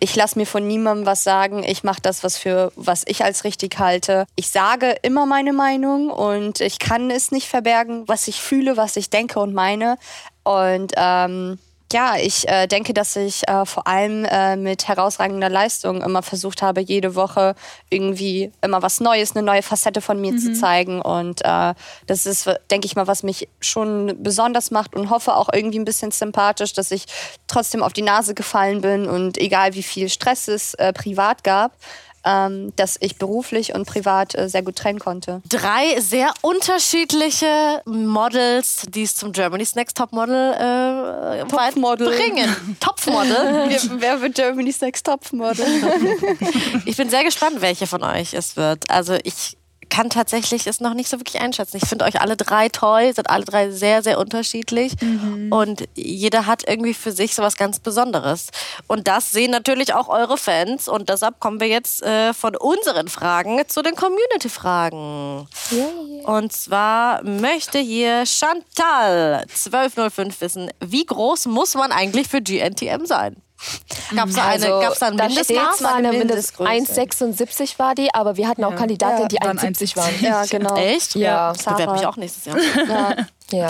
Ich 0.00 0.14
lasse 0.14 0.38
mir 0.38 0.46
von 0.46 0.66
niemandem 0.66 1.06
was 1.06 1.24
sagen. 1.24 1.64
Ich 1.64 1.84
mache 1.84 2.00
das, 2.00 2.22
was 2.24 2.36
für 2.36 2.72
was 2.76 3.02
ich 3.06 3.24
als 3.24 3.44
richtig 3.44 3.78
halte. 3.78 4.26
Ich 4.36 4.50
sage 4.50 4.96
immer 5.02 5.26
meine 5.26 5.52
Meinung 5.52 6.10
und 6.10 6.60
ich 6.60 6.78
kann 6.78 7.10
es 7.10 7.32
nicht 7.32 7.48
verbergen, 7.48 8.04
was 8.06 8.28
ich 8.28 8.40
fühle, 8.40 8.76
was 8.76 8.96
ich 8.96 9.10
denke 9.10 9.40
und 9.40 9.52
meine. 9.52 9.98
Und 10.44 10.92
ähm, 10.96 11.58
ja, 11.92 12.16
ich 12.16 12.48
äh, 12.48 12.66
denke, 12.66 12.94
dass 12.94 13.16
ich 13.16 13.46
äh, 13.48 13.64
vor 13.66 13.86
allem 13.86 14.24
äh, 14.24 14.56
mit 14.56 14.88
herausragender 14.88 15.48
Leistung 15.48 16.02
immer 16.02 16.22
versucht 16.22 16.62
habe, 16.62 16.80
jede 16.80 17.14
Woche 17.14 17.54
irgendwie 17.90 18.50
immer 18.62 18.82
was 18.82 19.00
Neues, 19.00 19.36
eine 19.36 19.44
neue 19.44 19.62
Facette 19.62 20.00
von 20.00 20.20
mir 20.20 20.32
mhm. 20.32 20.38
zu 20.38 20.52
zeigen. 20.54 21.00
Und 21.00 21.42
äh, 21.44 21.74
das 22.06 22.26
ist, 22.26 22.48
denke 22.70 22.86
ich 22.86 22.96
mal, 22.96 23.06
was 23.06 23.22
mich 23.22 23.48
schon 23.60 24.16
besonders 24.22 24.70
macht 24.70 24.94
und 24.94 25.10
hoffe 25.10 25.36
auch 25.36 25.48
irgendwie 25.52 25.78
ein 25.78 25.84
bisschen 25.84 26.10
sympathisch, 26.10 26.72
dass 26.72 26.90
ich 26.90 27.06
trotzdem 27.46 27.82
auf 27.82 27.92
die 27.92 28.02
Nase 28.02 28.34
gefallen 28.34 28.80
bin 28.80 29.06
und 29.06 29.38
egal 29.38 29.74
wie 29.74 29.82
viel 29.82 30.08
Stress 30.08 30.48
es 30.48 30.74
äh, 30.74 30.92
privat 30.92 31.44
gab, 31.44 31.76
ähm, 32.24 32.72
dass 32.76 32.96
ich 33.00 33.16
beruflich 33.16 33.74
und 33.74 33.86
privat 33.86 34.34
äh, 34.34 34.48
sehr 34.48 34.62
gut 34.62 34.76
trennen 34.76 34.98
konnte. 34.98 35.42
Drei 35.48 36.00
sehr 36.00 36.32
unterschiedliche 36.42 37.82
Models, 37.84 38.86
die 38.88 39.02
es 39.02 39.16
zum 39.16 39.32
Germany's 39.32 39.74
Next 39.74 39.96
Topmodel 39.96 40.52
äh, 40.54 41.44
Topmodel. 41.46 42.08
bringen. 42.08 42.76
Topmodel. 42.80 43.68
wer 43.98 44.20
wird 44.20 44.34
Germany's 44.34 44.80
Next 44.80 45.06
Topmodel? 45.06 45.66
ich 46.84 46.96
bin 46.96 47.10
sehr 47.10 47.24
gespannt, 47.24 47.60
welche 47.60 47.86
von 47.86 48.02
euch 48.02 48.34
es 48.34 48.56
wird. 48.56 48.90
Also 48.90 49.16
ich 49.24 49.56
kann 49.92 50.08
tatsächlich 50.08 50.66
es 50.66 50.80
noch 50.80 50.94
nicht 50.94 51.10
so 51.10 51.20
wirklich 51.20 51.40
einschätzen. 51.42 51.76
Ich 51.76 51.86
finde 51.86 52.06
euch 52.06 52.18
alle 52.22 52.34
drei 52.34 52.70
toll, 52.70 53.14
sind 53.14 53.28
alle 53.28 53.44
drei 53.44 53.70
sehr, 53.70 54.02
sehr 54.02 54.18
unterschiedlich 54.18 54.94
mhm. 55.02 55.52
und 55.52 55.84
jeder 55.94 56.46
hat 56.46 56.66
irgendwie 56.66 56.94
für 56.94 57.12
sich 57.12 57.34
so 57.34 57.42
was 57.42 57.56
ganz 57.56 57.78
Besonderes. 57.78 58.48
Und 58.86 59.06
das 59.06 59.32
sehen 59.32 59.50
natürlich 59.50 59.92
auch 59.92 60.08
eure 60.08 60.38
Fans 60.38 60.88
und 60.88 61.10
deshalb 61.10 61.40
kommen 61.40 61.60
wir 61.60 61.68
jetzt 61.68 62.02
äh, 62.02 62.32
von 62.32 62.56
unseren 62.56 63.08
Fragen 63.08 63.60
zu 63.68 63.82
den 63.82 63.94
Community-Fragen. 63.94 65.46
Yeah. 65.70 66.38
Und 66.38 66.54
zwar 66.54 67.22
möchte 67.22 67.78
hier 67.78 68.24
Chantal 68.24 69.44
1205 69.50 70.40
wissen, 70.40 70.70
wie 70.80 71.04
groß 71.04 71.46
muss 71.46 71.74
man 71.74 71.92
eigentlich 71.92 72.28
für 72.28 72.40
GNTM 72.40 73.04
sein? 73.04 73.36
Gab 74.14 74.28
es 74.28 74.34
da, 74.34 74.42
eine, 74.42 74.52
also, 74.52 74.80
gab's 74.80 74.98
da 74.98 75.06
ein 75.08 75.16
Mindestmaß? 75.16 75.78
Da 75.78 75.94
eine 75.94 76.12
Mindestgröße. 76.12 76.70
1,76 76.70 77.78
war 77.78 77.94
die, 77.94 78.12
aber 78.14 78.36
wir 78.36 78.48
hatten 78.48 78.64
auch 78.64 78.72
ja. 78.72 78.76
Kandidatinnen, 78.76 79.28
die 79.28 79.40
1,70 79.40 79.96
waren. 79.96 80.20
Ja, 80.20 80.44
genau. 80.44 80.76
Echt? 80.76 81.14
Ja. 81.14 81.52
Ich 81.52 81.64
bewerbe 81.64 81.92
mich 81.92 82.06
auch 82.06 82.16
nächstes 82.16 82.44
Jahr. 82.44 82.58
Ja. 82.58 82.86
Ja. 82.86 83.16
Ja 83.52 83.68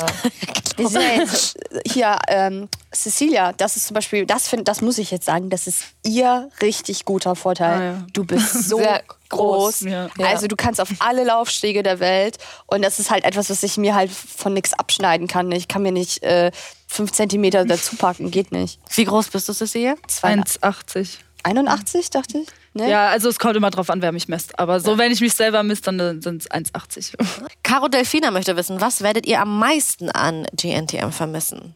jetzt 0.79 1.59
hier, 1.87 2.19
ähm, 2.29 2.69
Cecilia, 2.93 3.53
das 3.53 3.77
ist 3.77 3.87
zum 3.87 3.95
Beispiel, 3.95 4.27
das, 4.27 4.49
find, 4.49 4.69
das 4.69 4.81
muss 4.81 4.99
ich 4.99 5.11
jetzt 5.11 5.27
sagen, 5.27 5.51
das 5.51 5.67
ist 5.67 5.85
ihr 6.05 6.51
richtig 6.61 7.05
guter 7.05 7.37
Vorteil. 7.37 7.81
Ah, 7.81 7.85
ja. 7.85 8.07
Du 8.13 8.25
bist 8.25 8.53
so 8.69 8.79
Sehr 8.79 9.03
groß. 9.29 9.83
Ja. 9.83 10.09
Also 10.19 10.47
du 10.47 10.57
kannst 10.57 10.81
auf 10.81 10.89
alle 10.99 11.25
Laufstege 11.25 11.83
der 11.83 12.01
Welt 12.01 12.39
und 12.67 12.83
das 12.83 12.99
ist 12.99 13.11
halt 13.11 13.25
etwas, 13.25 13.51
was 13.51 13.63
ich 13.63 13.77
mir 13.77 13.95
halt 13.95 14.11
von 14.11 14.53
nichts 14.53 14.73
abschneiden 14.75 15.27
kann. 15.27 15.51
Ich 15.53 15.69
kann 15.69 15.83
mir 15.83 15.93
nicht 15.93 16.23
äh, 16.23 16.51
fünf 16.93 17.13
Zentimeter 17.13 17.65
dazu 17.65 17.97
packen, 17.97 18.31
geht 18.31 18.53
nicht. 18.53 18.79
Wie 18.95 19.05
groß 19.05 19.29
bist 19.29 19.49
du, 19.49 19.53
Cecilia? 19.53 19.95
1,80. 20.23 21.19
81, 21.43 22.11
dachte 22.11 22.39
ich. 22.39 22.49
Ne? 22.75 22.89
Ja, 22.89 23.09
also 23.09 23.29
es 23.29 23.39
kommt 23.39 23.57
immer 23.57 23.71
drauf 23.71 23.91
an, 23.91 24.01
wer 24.01 24.13
mich 24.13 24.29
misst. 24.29 24.59
Aber 24.59 24.81
so, 24.81 24.93
ja. 24.93 24.99
wenn 24.99 25.13
ich 25.13 25.21
mich 25.21 25.35
selber 25.35 25.63
misst, 25.63 25.87
dann 25.87 26.23
sind 26.23 26.43
es 26.43 26.51
1,80. 26.51 27.15
Caro 27.63 27.89
Delfina 27.89 28.31
möchte 28.31 28.57
wissen, 28.57 28.81
was 28.81 29.03
werdet 29.03 29.27
ihr 29.27 29.41
am 29.41 29.59
meisten 29.59 30.11
an 30.11 30.47
GNTM 30.55 31.11
vermissen? 31.11 31.75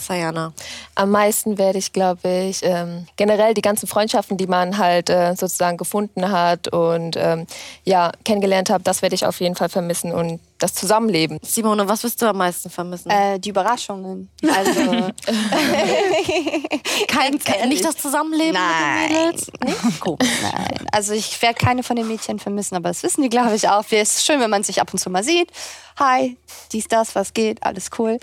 Sayana? 0.00 0.52
Am 0.94 1.10
meisten 1.10 1.58
werde 1.58 1.78
ich, 1.78 1.92
glaube 1.92 2.28
ich, 2.28 2.60
ähm, 2.62 3.06
generell 3.16 3.54
die 3.54 3.62
ganzen 3.62 3.86
Freundschaften, 3.86 4.36
die 4.36 4.46
man 4.46 4.78
halt 4.78 5.10
äh, 5.10 5.34
sozusagen 5.34 5.76
gefunden 5.76 6.30
hat 6.30 6.68
und 6.68 7.16
ähm, 7.16 7.46
ja, 7.84 8.12
kennengelernt 8.24 8.70
hat, 8.70 8.82
das 8.84 9.02
werde 9.02 9.14
ich 9.14 9.26
auf 9.26 9.40
jeden 9.40 9.56
Fall 9.56 9.68
vermissen 9.68 10.12
und 10.12 10.40
das 10.58 10.74
Zusammenleben. 10.74 11.38
Simone, 11.42 11.88
was 11.88 12.02
wirst 12.02 12.20
du 12.20 12.26
am 12.26 12.36
meisten 12.36 12.68
vermissen? 12.70 13.10
Äh, 13.10 13.38
die 13.38 13.50
Überraschungen. 13.50 14.28
Also 14.42 14.70
Kein, 17.08 17.40
nicht 17.68 17.84
das 17.84 17.96
Zusammenleben 17.96 18.54
Nein. 18.54 19.02
mit 19.02 19.10
den 19.10 19.26
Mädels? 19.26 19.50
Nicht? 19.64 20.00
Komisch. 20.00 20.28
Nein, 20.42 20.86
also 20.92 21.12
ich 21.12 21.40
werde 21.42 21.58
keine 21.58 21.82
von 21.82 21.96
den 21.96 22.08
Mädchen 22.08 22.38
vermissen, 22.38 22.76
aber 22.76 22.88
das 22.88 23.02
wissen 23.02 23.22
die, 23.22 23.28
glaube 23.28 23.54
ich, 23.54 23.68
auch. 23.68 23.84
Es 23.90 24.16
ist 24.16 24.26
schön, 24.26 24.40
wenn 24.40 24.50
man 24.50 24.62
sich 24.62 24.80
ab 24.80 24.92
und 24.92 24.98
zu 24.98 25.10
mal 25.10 25.24
sieht. 25.24 25.50
Hi, 25.98 26.36
dies, 26.70 26.86
das, 26.86 27.16
was 27.16 27.34
geht, 27.34 27.60
alles 27.64 27.90
cool. 27.98 28.20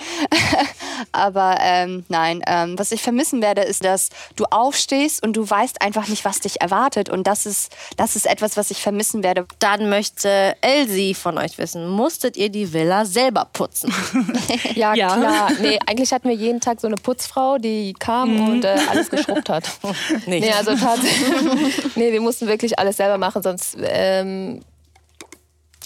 aber 1.12 1.58
ähm, 1.60 2.06
nein, 2.08 2.42
ähm, 2.48 2.80
was 2.80 2.94
ich 2.94 3.01
vermissen 3.01 3.42
werde, 3.42 3.63
ist, 3.63 3.84
dass 3.84 4.12
du 4.38 4.46
aufstehst 4.46 5.22
und 5.22 5.34
du 5.36 5.50
weißt 5.50 5.82
einfach 5.82 6.08
nicht, 6.08 6.24
was 6.24 6.39
dich 6.39 6.62
erwartet. 6.62 7.10
Und 7.10 7.27
das 7.27 7.46
ist, 7.46 7.75
das 7.98 8.15
ist 8.15 8.27
etwas, 8.27 8.56
was 8.56 8.72
ich 8.72 8.82
vermissen 8.82 9.24
werde. 9.24 9.46
Dann 9.60 9.89
möchte 9.89 10.56
Elsie 10.62 11.13
von 11.13 11.38
euch 11.38 11.58
wissen, 11.58 11.89
musstet 12.25 12.38
ihr 12.38 12.50
die 12.50 12.72
Villa 12.74 13.05
selber 13.05 13.48
putzen? 13.53 13.94
Ja, 14.75 14.94
Ja. 14.96 15.15
klar. 15.15 15.51
Nee, 15.62 15.77
eigentlich 15.86 16.12
hatten 16.12 16.27
wir 16.27 16.36
jeden 16.36 16.60
Tag 16.60 16.82
so 16.82 16.88
eine 16.88 16.96
Putzfrau, 16.96 17.58
die 17.58 17.94
kam 17.98 18.50
und 18.50 18.65
äh, 18.65 18.75
alles 18.89 19.10
geschrubbt 19.10 19.48
hat. 19.50 19.70
Nicht. 20.25 20.46
Nee, 20.46 20.51
also 20.51 20.75
tatsächlich. 20.75 21.86
nee, 21.96 22.12
wir 22.12 22.22
mussten 22.22 22.48
wirklich 22.48 22.77
alles 22.79 22.98
selber 22.98 23.17
machen, 23.17 23.41
sonst 23.44 23.77
ähm, 23.79 24.62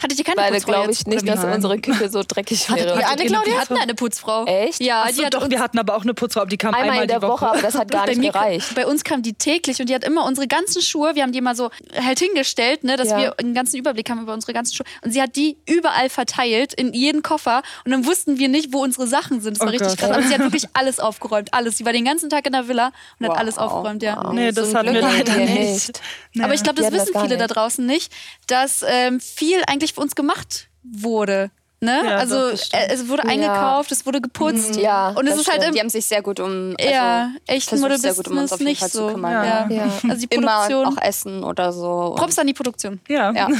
Hattet 0.01 0.17
ihr 0.19 0.23
keine 0.25 0.35
beide 0.37 0.53
Putzfrau 0.55 0.71
glaube 0.71 0.87
jetzt? 0.89 1.01
ich 1.01 1.07
nicht, 1.07 1.27
dass 1.27 1.43
unsere 1.43 1.79
Küche 1.79 2.09
so 2.09 2.21
dreckig 2.27 2.69
wäre. 2.73 2.99
ihr 2.99 3.07
eine, 3.07 3.25
Claudia? 3.25 3.53
Wir 3.53 3.59
hatten 3.61 3.77
eine 3.77 3.95
Putzfrau. 3.95 4.45
Echt? 4.45 4.81
Ja, 4.81 5.03
Achso, 5.03 5.19
die 5.19 5.25
hat 5.25 5.33
doch, 5.33 5.49
wir 5.49 5.59
hatten 5.59 5.77
aber 5.79 5.95
auch 5.95 6.03
eine 6.03 6.13
Putzfrau, 6.13 6.41
aber 6.41 6.49
die 6.49 6.57
kam 6.57 6.73
einmal, 6.73 6.89
Einmal 6.91 7.01
in 7.03 7.07
der 7.09 7.19
die 7.19 7.27
Woche, 7.27 7.49
aber 7.49 7.61
das 7.61 7.75
hat 7.75 7.91
gar 7.91 8.03
bei 8.05 8.09
nicht 8.11 8.19
mir, 8.21 8.31
gereicht. 8.31 8.75
bei 8.75 8.87
uns 8.87 9.03
kam 9.03 9.21
die 9.21 9.33
täglich 9.33 9.79
und 9.79 9.89
die 9.89 9.95
hat 9.95 10.03
immer 10.03 10.25
unsere 10.25 10.47
ganzen 10.47 10.81
Schuhe, 10.81 11.15
wir 11.15 11.23
haben 11.23 11.31
die 11.31 11.39
immer 11.39 11.55
so 11.55 11.69
halt 12.01 12.19
hingestellt, 12.19 12.83
ne, 12.83 12.95
dass 12.97 13.09
Ja. 13.09 13.17
wir 13.17 13.39
einen 13.39 13.53
ganzen 13.53 13.77
Überblick 13.77 14.09
haben 14.09 14.21
über 14.21 14.33
unsere 14.33 14.53
ganzen 14.53 14.75
Schuhe. 14.75 14.85
Und 15.03 15.11
sie 15.11 15.21
hat 15.21 15.35
die 15.35 15.57
überall 15.67 16.09
verteilt, 16.09 16.73
in 16.73 16.93
jeden 16.93 17.23
Koffer. 17.23 17.61
Und 17.85 17.91
dann 17.91 18.05
wussten 18.05 18.37
wir 18.39 18.47
nicht, 18.49 18.73
wo 18.73 18.81
unsere 18.83 19.07
Sachen 19.07 19.41
sind. 19.41 19.55
Das 19.57 19.61
war 19.61 19.67
Oh 19.67 19.71
richtig 19.71 19.89
Gott. 19.89 19.99
krass. 19.99 20.11
Aber 20.11 20.23
sie 20.23 20.33
hat 20.33 20.39
wirklich 20.41 20.65
alles 20.73 20.99
aufgeräumt. 20.99 21.53
Alles. 21.53 21.77
Sie 21.77 21.85
war 21.85 21.93
den 21.93 22.05
ganzen 22.05 22.29
Tag 22.29 22.45
in 22.45 22.53
der 22.53 22.67
Villa 22.67 22.91
und 23.19 23.25
hat 23.25 23.33
Wow. 23.33 23.37
alles 23.39 23.57
aufgeräumt, 23.57 24.01
ja. 24.03 24.31
Nee, 24.33 24.51
das 24.51 24.73
hatten 24.73 24.93
wir 24.93 25.01
leider 25.01 25.35
wir 25.35 25.45
nicht. 25.45 25.59
nicht. 25.59 26.01
Nee. 26.33 26.43
Aber 26.43 26.53
ich 26.53 26.63
glaube, 26.63 26.81
das 26.81 26.91
wissen 26.91 27.13
viele 27.21 27.37
da 27.37 27.47
draußen 27.47 27.85
nicht, 27.85 28.11
dass 28.47 28.83
ähm, 28.87 29.19
viel 29.19 29.61
eigentlich 29.67 29.88
für 29.93 30.01
uns 30.01 30.15
gemacht 30.15 30.67
wurde. 30.83 31.51
Ne? 31.81 32.01
Ja, 32.05 32.17
also 32.17 32.49
das 32.51 32.73
äh, 32.73 32.89
es 32.91 33.07
wurde 33.07 33.23
eingekauft, 33.23 33.89
es 33.93 34.05
wurde 34.05 34.19
geputzt. 34.19 34.75
Ja, 34.75 35.11
Und 35.11 35.27
es 35.27 35.31
das 35.35 35.41
ist 35.43 35.47
halt 35.47 35.61
stimmt. 35.61 35.67
im, 35.69 35.73
Die 35.75 35.79
haben 35.79 35.89
sich 35.89 36.05
sehr 36.05 36.21
gut 36.21 36.41
um. 36.41 36.75
Also, 36.77 36.91
ja, 36.91 37.29
echt 37.47 37.71
Model 37.77 37.97
sehr 37.97 38.13
gut 38.15 38.27
um 38.27 38.37
uns 38.37 38.51
auf 38.51 38.59
jeden 38.59 38.69
nicht 38.71 38.81
Fall 38.81 38.89
so. 38.89 39.07
zu 39.07 39.13
kümmern. 39.13 39.31
Ja. 39.31 39.67
Ja. 39.69 39.83
Also 40.09 40.27
die 40.27 40.35
Immer 40.35 40.65
Produktion. 40.65 40.85
auch 40.97 41.01
Essen 41.01 41.41
oder 41.45 41.71
so. 41.71 42.15
Props 42.17 42.37
an 42.37 42.47
die 42.47 42.53
Produktion. 42.53 42.99
ja. 43.07 43.31
Ja. 43.31 43.47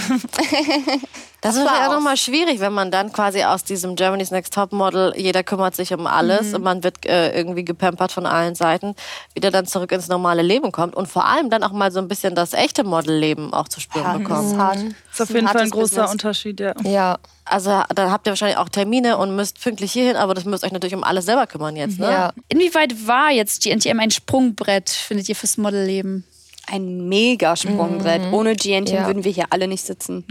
Das 1.42 1.56
ist 1.56 1.64
war 1.66 1.80
ja 1.80 1.88
auch- 1.88 1.94
nochmal 1.94 2.18
schwierig, 2.18 2.60
wenn 2.60 2.74
man 2.74 2.92
dann 2.92 3.14
quasi 3.14 3.44
aus 3.46 3.64
diesem 3.64 3.96
Germany's 3.96 4.30
Next 4.30 4.54
Top 4.54 4.74
Model, 4.74 5.14
jeder 5.16 5.42
kümmert 5.42 5.74
sich 5.74 5.94
um 5.94 6.06
alles 6.06 6.54
und 6.54 6.62
man 6.64 6.84
wird 6.84 7.06
äh, 7.06 7.32
irgendwie 7.34 7.64
gepampert 7.64 8.12
von 8.12 8.26
allen 8.26 8.56
Seiten, 8.56 8.94
wieder 9.36 9.50
dann 9.50 9.66
zurück 9.66 9.94
ins 9.94 10.10
normale 10.10 10.42
Leben 10.42 10.74
kommt 10.74 10.96
und 10.98 11.08
vor 11.08 11.24
allem 11.26 11.50
dann 11.50 11.64
auch 11.64 11.72
mal 11.72 11.94
so 11.94 12.00
ein 12.00 12.10
bisschen 12.10 12.36
das 12.36 12.52
echte 12.52 12.84
Modelleben 12.84 13.54
auch 13.54 13.70
zu 13.70 13.80
spüren 13.80 14.04
Ja, 14.06 14.12
das 14.16 14.22
bekommt. 14.22 14.52
ist 14.52 14.58
hart. 14.58 14.78
Ist 15.20 15.30
auf 15.30 15.36
jeden 15.36 15.48
Fall 15.48 15.62
ein 15.62 15.70
großer 15.70 15.82
Business. 16.04 16.12
Unterschied, 16.12 16.60
ja. 16.60 16.74
Ja, 16.84 17.18
Also 17.46 17.70
dann 17.94 18.12
habt 18.12 18.28
ihr 18.28 18.32
wahrscheinlich 18.32 18.58
auch 18.58 18.70
Termine 18.70 19.18
und 19.18 19.36
müsst 19.36 19.60
pünktlich 19.62 19.92
hierhin, 19.92 20.16
aber 20.16 20.34
das 20.34 20.46
müsst 20.46 20.64
euch 20.64 20.72
natürlich 20.72 20.96
um 20.96 21.04
alles 21.04 21.26
selber 21.26 21.48
kümmern 21.48 21.76
jetzt, 21.76 22.00
ne? 22.00 22.10
ja. 22.12 22.34
Inwieweit 22.50 23.08
war 23.08 23.32
jetzt 23.32 23.64
GNTM 23.64 24.00
ein 24.00 24.12
Sprungbrett, 24.12 24.90
findet 24.90 25.28
ihr, 25.30 25.36
fürs 25.36 25.58
Modelleben? 25.58 26.24
Ein 26.72 27.08
mega 27.10 27.56
Sprungbrett. 27.56 28.22
Ohne 28.32 28.56
GNT 28.56 28.90
Ja. 28.90 29.08
würden 29.08 29.24
wir 29.24 29.32
hier 29.32 29.46
alle 29.50 29.68
nicht 29.68 29.86
sitzen. 29.86 30.26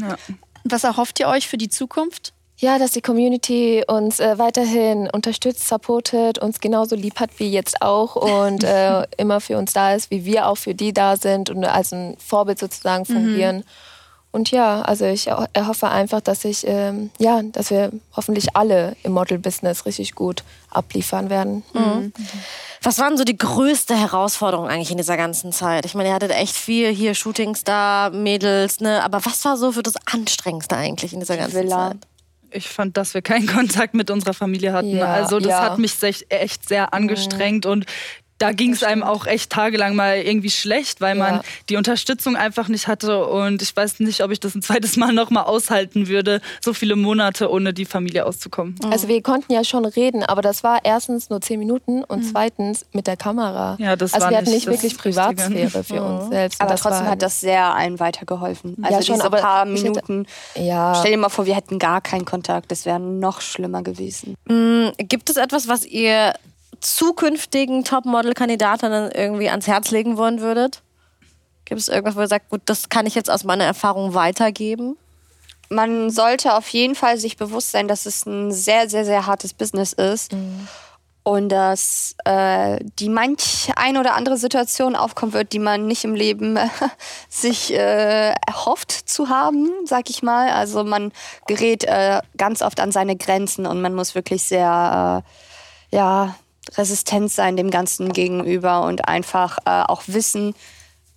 Und 0.64 0.72
was 0.72 0.84
erhofft 0.84 1.18
ihr 1.20 1.28
euch 1.28 1.48
für 1.48 1.58
die 1.58 1.68
Zukunft? 1.68 2.32
Ja, 2.60 2.78
dass 2.80 2.90
die 2.90 3.00
Community 3.02 3.84
uns 3.86 4.18
äh, 4.18 4.36
weiterhin 4.36 5.08
unterstützt, 5.12 5.68
supportet, 5.68 6.38
uns 6.40 6.58
genauso 6.58 6.96
lieb 6.96 7.20
hat 7.20 7.30
wie 7.38 7.50
jetzt 7.52 7.80
auch 7.82 8.16
und 8.16 8.64
äh, 8.64 9.04
immer 9.16 9.40
für 9.40 9.56
uns 9.58 9.72
da 9.72 9.94
ist, 9.94 10.10
wie 10.10 10.24
wir 10.24 10.48
auch 10.48 10.56
für 10.56 10.74
die 10.74 10.92
da 10.92 11.16
sind 11.16 11.50
und 11.50 11.64
als 11.64 11.92
ein 11.92 12.16
Vorbild 12.18 12.58
sozusagen 12.58 13.04
fungieren. 13.04 13.62
Und 14.30 14.50
ja, 14.50 14.82
also 14.82 15.06
ich 15.06 15.28
er- 15.28 15.48
erhoffe 15.54 15.88
einfach, 15.88 16.20
dass 16.20 16.44
ich, 16.44 16.66
ähm, 16.66 17.10
ja, 17.18 17.40
dass 17.42 17.70
wir 17.70 17.90
hoffentlich 18.14 18.54
alle 18.54 18.94
im 19.02 19.12
Model-Business 19.12 19.86
richtig 19.86 20.14
gut 20.14 20.44
abliefern 20.70 21.30
werden. 21.30 21.62
Was 22.82 22.98
waren 22.98 23.16
so 23.16 23.24
die 23.24 23.38
größte 23.38 23.96
Herausforderung 23.96 24.68
eigentlich 24.68 24.90
in 24.90 24.98
dieser 24.98 25.16
ganzen 25.16 25.50
Zeit? 25.52 25.86
Ich 25.86 25.94
meine, 25.94 26.10
ihr 26.10 26.14
hattet 26.14 26.30
echt 26.30 26.54
viel 26.54 26.90
hier 26.94 27.14
Shootings 27.14 27.64
da, 27.64 28.10
Mädels, 28.12 28.80
ne? 28.80 29.02
Aber 29.02 29.24
was 29.24 29.44
war 29.44 29.56
so 29.56 29.72
für 29.72 29.82
das 29.82 29.94
Anstrengendste 30.06 30.76
eigentlich 30.76 31.14
in 31.14 31.20
dieser 31.20 31.36
ganzen 31.38 31.56
Villa. 31.56 31.88
Zeit? 31.88 31.98
Ich 32.50 32.68
fand, 32.68 32.96
dass 32.96 33.14
wir 33.14 33.22
keinen 33.22 33.46
Kontakt 33.54 33.94
mit 33.94 34.10
unserer 34.10 34.34
Familie 34.34 34.72
hatten. 34.72 34.96
Ja, 34.96 35.06
also 35.06 35.38
das 35.40 35.50
ja. 35.50 35.62
hat 35.62 35.78
mich 35.78 35.94
echt 36.28 36.68
sehr 36.68 36.92
angestrengt 36.92 37.66
und 37.66 37.86
da 38.38 38.52
ging 38.52 38.72
es 38.72 38.82
einem 38.84 39.02
auch 39.02 39.26
echt 39.26 39.50
tagelang 39.50 39.96
mal 39.96 40.16
irgendwie 40.18 40.50
schlecht, 40.50 41.00
weil 41.00 41.14
man 41.16 41.34
Ja. 41.36 41.42
die 41.68 41.76
Unterstützung 41.76 42.36
einfach 42.36 42.68
nicht 42.68 42.86
hatte 42.88 43.26
und 43.26 43.60
ich 43.62 43.74
weiß 43.76 44.00
nicht, 44.00 44.22
ob 44.22 44.30
ich 44.30 44.40
das 44.40 44.54
ein 44.54 44.62
zweites 44.62 44.96
Mal 44.96 45.12
noch 45.12 45.30
mal 45.30 45.42
aushalten 45.42 46.06
würde, 46.08 46.40
so 46.60 46.72
viele 46.72 46.94
Monate 46.96 47.50
ohne 47.50 47.72
die 47.74 47.84
Familie 47.84 48.24
auszukommen. 48.26 48.76
Also 48.90 49.08
wir 49.08 49.20
konnten 49.22 49.52
ja 49.52 49.64
schon 49.64 49.84
reden, 49.84 50.22
aber 50.22 50.40
das 50.42 50.62
war 50.62 50.80
erstens 50.84 51.30
nur 51.30 51.40
zehn 51.40 51.58
Minuten 51.58 52.04
und 52.04 52.22
zweitens 52.22 52.86
mit 52.92 53.06
der 53.06 53.16
Kamera. 53.16 53.76
Ja, 53.80 53.96
das 53.96 54.14
also 54.14 54.24
war 54.24 54.30
wir 54.30 54.38
hatten 54.38 54.50
nicht 54.50 54.66
wirklich 54.66 54.92
Richtige. 54.92 55.02
Privatsphäre 55.02 55.84
für 55.84 56.02
uns 56.02 56.28
selbst. 56.30 56.60
Aber 56.60 56.76
trotzdem 56.76 57.06
hat 57.06 57.22
das 57.22 57.40
sehr 57.40 57.74
allen 57.74 57.98
weitergeholfen. 58.00 58.76
Also 58.82 58.98
Ja, 58.98 59.02
schon, 59.02 59.14
diese 59.16 59.26
aber 59.26 59.38
paar 59.38 59.66
ich 59.66 59.82
hätte- 59.82 59.90
Minuten. 59.90 60.26
Ja. 60.54 60.94
Stell 60.94 61.10
dir 61.12 61.18
mal 61.18 61.28
vor, 61.28 61.46
wir 61.46 61.56
hätten 61.56 61.78
gar 61.78 62.00
keinen 62.00 62.24
Kontakt. 62.24 62.70
Das 62.70 62.86
wäre 62.86 63.00
noch 63.00 63.40
schlimmer 63.40 63.82
gewesen. 63.82 64.36
Gibt 64.98 65.28
es 65.30 65.36
etwas, 65.36 65.66
was 65.68 65.84
ihr 65.84 66.34
zukünftigen 66.80 67.84
Topmodel-Kandidatinnen 67.84 69.10
irgendwie 69.10 69.48
ans 69.48 69.66
Herz 69.66 69.90
legen 69.90 70.16
wollen 70.16 70.40
würdet? 70.40 70.82
Gibt 71.64 71.80
es 71.80 71.88
irgendwas, 71.88 72.16
wo 72.16 72.20
ihr 72.20 72.28
sagt, 72.28 72.48
gut, 72.48 72.62
das 72.64 72.88
kann 72.88 73.06
ich 73.06 73.14
jetzt 73.14 73.30
aus 73.30 73.44
meiner 73.44 73.64
Erfahrung 73.64 74.14
weitergeben? 74.14 74.96
Man 75.68 76.10
sollte 76.10 76.54
auf 76.54 76.68
jeden 76.70 76.94
Fall 76.94 77.18
sich 77.18 77.36
bewusst 77.36 77.72
sein, 77.72 77.88
dass 77.88 78.06
es 78.06 78.24
ein 78.24 78.52
sehr, 78.52 78.88
sehr, 78.88 79.04
sehr 79.04 79.26
hartes 79.26 79.52
Business 79.52 79.92
ist. 79.92 80.32
Und 81.24 81.50
dass 81.50 82.14
äh, 82.24 82.78
die 82.98 83.10
manch 83.10 83.70
ein 83.76 83.98
oder 83.98 84.14
andere 84.14 84.38
Situation 84.38 84.96
aufkommen 84.96 85.34
wird, 85.34 85.52
die 85.52 85.58
man 85.58 85.86
nicht 85.86 86.04
im 86.04 86.14
Leben 86.14 86.56
äh, 86.56 86.68
sich 87.28 87.74
äh, 87.74 88.30
erhofft 88.46 88.92
zu 88.92 89.28
haben, 89.28 89.68
sag 89.84 90.08
ich 90.08 90.22
mal. 90.22 90.48
Also 90.48 90.84
man 90.84 91.12
gerät 91.46 91.84
äh, 91.84 92.22
ganz 92.38 92.62
oft 92.62 92.80
an 92.80 92.92
seine 92.92 93.16
Grenzen 93.16 93.66
und 93.66 93.82
man 93.82 93.92
muss 93.94 94.14
wirklich 94.14 94.42
sehr 94.42 95.22
äh, 95.92 95.96
ja, 95.96 96.34
resistent 96.76 97.32
sein 97.32 97.56
dem 97.56 97.70
Ganzen 97.70 98.12
gegenüber 98.12 98.82
und 98.82 99.08
einfach 99.08 99.58
äh, 99.64 99.82
auch 99.86 100.02
wissen, 100.06 100.54